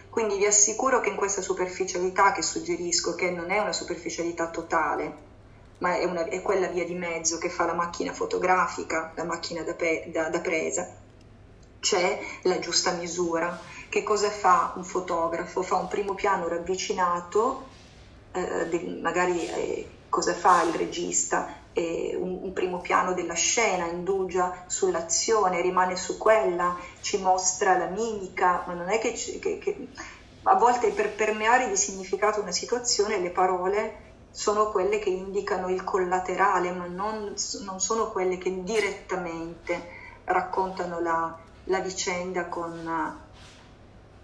Quindi 0.09 0.38
vi 0.38 0.45
assicuro 0.45 1.01
che 1.01 1.09
in 1.09 1.18
questa 1.18 1.41
superficialità 1.41 2.32
che 2.32 2.41
suggerisco, 2.41 3.13
che 3.16 3.30
non 3.30 3.51
è 3.51 3.59
una 3.59 3.74
superficialità 3.74 4.47
totale, 4.47 5.24
ma 5.80 5.95
è, 5.95 6.05
una, 6.05 6.26
è, 6.26 6.41
quella 6.41 6.67
via 6.67 6.86
di 6.86 6.93
mezzo 6.93 7.38
che 7.38 7.49
fa 7.49 7.65
la 7.65 7.73
macchina 7.73 8.13
fotografica, 8.13 9.11
la 9.15 9.23
macchina 9.23 9.61
da, 9.63 9.73
pe, 9.73 10.09
da, 10.11 10.30
da 10.30 10.39
presa. 10.39 11.03
C'è 11.80 12.19
la 12.43 12.59
giusta 12.59 12.91
misura. 12.91 13.59
Che 13.89 14.03
cosa 14.03 14.30
fa 14.30 14.73
un 14.76 14.84
fotografo? 14.84 15.61
Fa 15.61 15.76
un 15.76 15.88
primo 15.88 16.15
piano 16.15 16.47
ravvicinato, 16.47 17.65
eh, 18.32 18.99
magari 19.01 19.47
eh, 19.47 19.89
cosa 20.09 20.34
fa 20.34 20.63
il 20.63 20.73
regista? 20.73 21.63
Un, 21.76 22.39
un, 22.41 22.53
primo 22.53 22.80
piano 22.80 23.11
della 23.11 23.34
scena, 23.34 23.86
indugia 23.88 24.63
sull'azione, 24.65 25.59
rimane 25.59 25.97
su 25.97 26.17
quella, 26.17 26.78
ci 27.01 27.17
mostra 27.17 27.78
la 27.78 27.88
mimica, 27.88 28.63
ma 28.65 28.73
non 28.73 28.88
è 28.88 28.97
che, 28.97 29.11
che, 29.11 29.57
che 29.57 29.88
a 30.43 30.55
volte 30.55 30.91
per 30.91 31.13
permeare 31.13 31.67
di 31.67 31.76
significato 31.76 32.39
una 32.39 32.53
situazione 32.53 33.19
le 33.19 33.30
parole 33.30 34.05
sono 34.36 34.69
quelle 34.69 34.99
che 34.99 35.07
indicano 35.07 35.69
il 35.69 35.86
collaterale, 35.86 36.69
ma 36.71 36.88
non, 36.88 37.33
non 37.61 37.79
sono 37.79 38.11
quelle 38.11 38.38
che 38.38 38.63
direttamente 38.63 39.81
raccontano 40.25 40.99
la, 40.99 41.38
la 41.63 41.79
vicenda 41.79 42.47
con, 42.47 43.17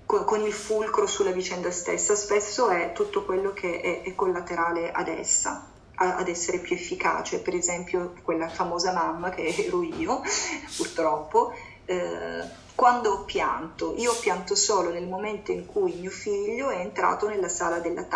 con, 0.05 0.25
con, 0.25 0.41
il 0.41 0.51
fulcro 0.51 1.07
sulla 1.07 1.31
vicenda 1.31 1.71
stessa. 1.71 2.13
Spesso 2.15 2.67
è 2.67 2.91
tutto 2.91 3.23
quello 3.23 3.53
che 3.53 3.79
è, 3.79 4.01
è 4.01 4.13
collaterale 4.13 4.91
ad 4.91 5.07
essa 5.07 5.67
ad 5.95 6.27
essere 6.27 6.57
più 6.57 6.75
efficace, 6.75 7.41
per 7.41 7.53
esempio 7.53 8.15
quella 8.23 8.49
famosa 8.49 8.91
mamma 8.91 9.29
che 9.29 9.53
ero 9.55 9.83
io, 9.83 10.21
purtroppo, 10.75 11.53
eh, 11.85 12.41
quando 12.81 13.11
ho 13.11 13.25
pianto, 13.25 13.93
io 13.95 14.09
ho 14.09 14.19
pianto 14.19 14.55
solo 14.55 14.89
nel 14.89 15.05
momento 15.05 15.51
in 15.51 15.67
cui 15.67 15.93
mio 15.99 16.09
figlio 16.09 16.71
è 16.71 16.77
entrato 16.77 17.27
nella 17.27 17.47
sala 17.47 17.77
della 17.77 18.07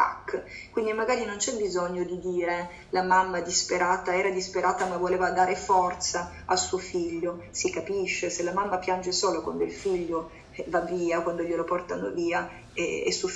quindi 0.72 0.92
magari 0.92 1.24
non 1.24 1.38
c'è 1.38 1.54
bisogno 1.54 2.04
di 2.04 2.20
dire 2.20 2.70
la 2.90 3.04
mamma 3.04 3.42
disperata 3.42 4.16
era 4.16 4.32
disperata 4.32 4.88
ma 4.88 4.98
voleva 4.98 5.30
dare 5.30 5.56
forza 5.56 6.32
a 6.46 6.56
suo 6.56 6.80
figlio, 6.80 7.44
si 7.52 7.70
capisce, 7.70 8.32
se 8.32 8.42
la 8.42 8.54
mamma 8.54 8.80
piange 8.80 9.12
solo 9.12 9.44
quando 9.44 9.64
il 9.64 9.72
figlio 9.72 10.32
va 10.66 10.80
via, 10.80 11.22
quando 11.22 11.44
glielo 11.44 11.64
portano 11.64 12.10
via, 12.10 12.50
è, 12.74 13.04
è 13.06 13.12
sufficiente 13.12 13.36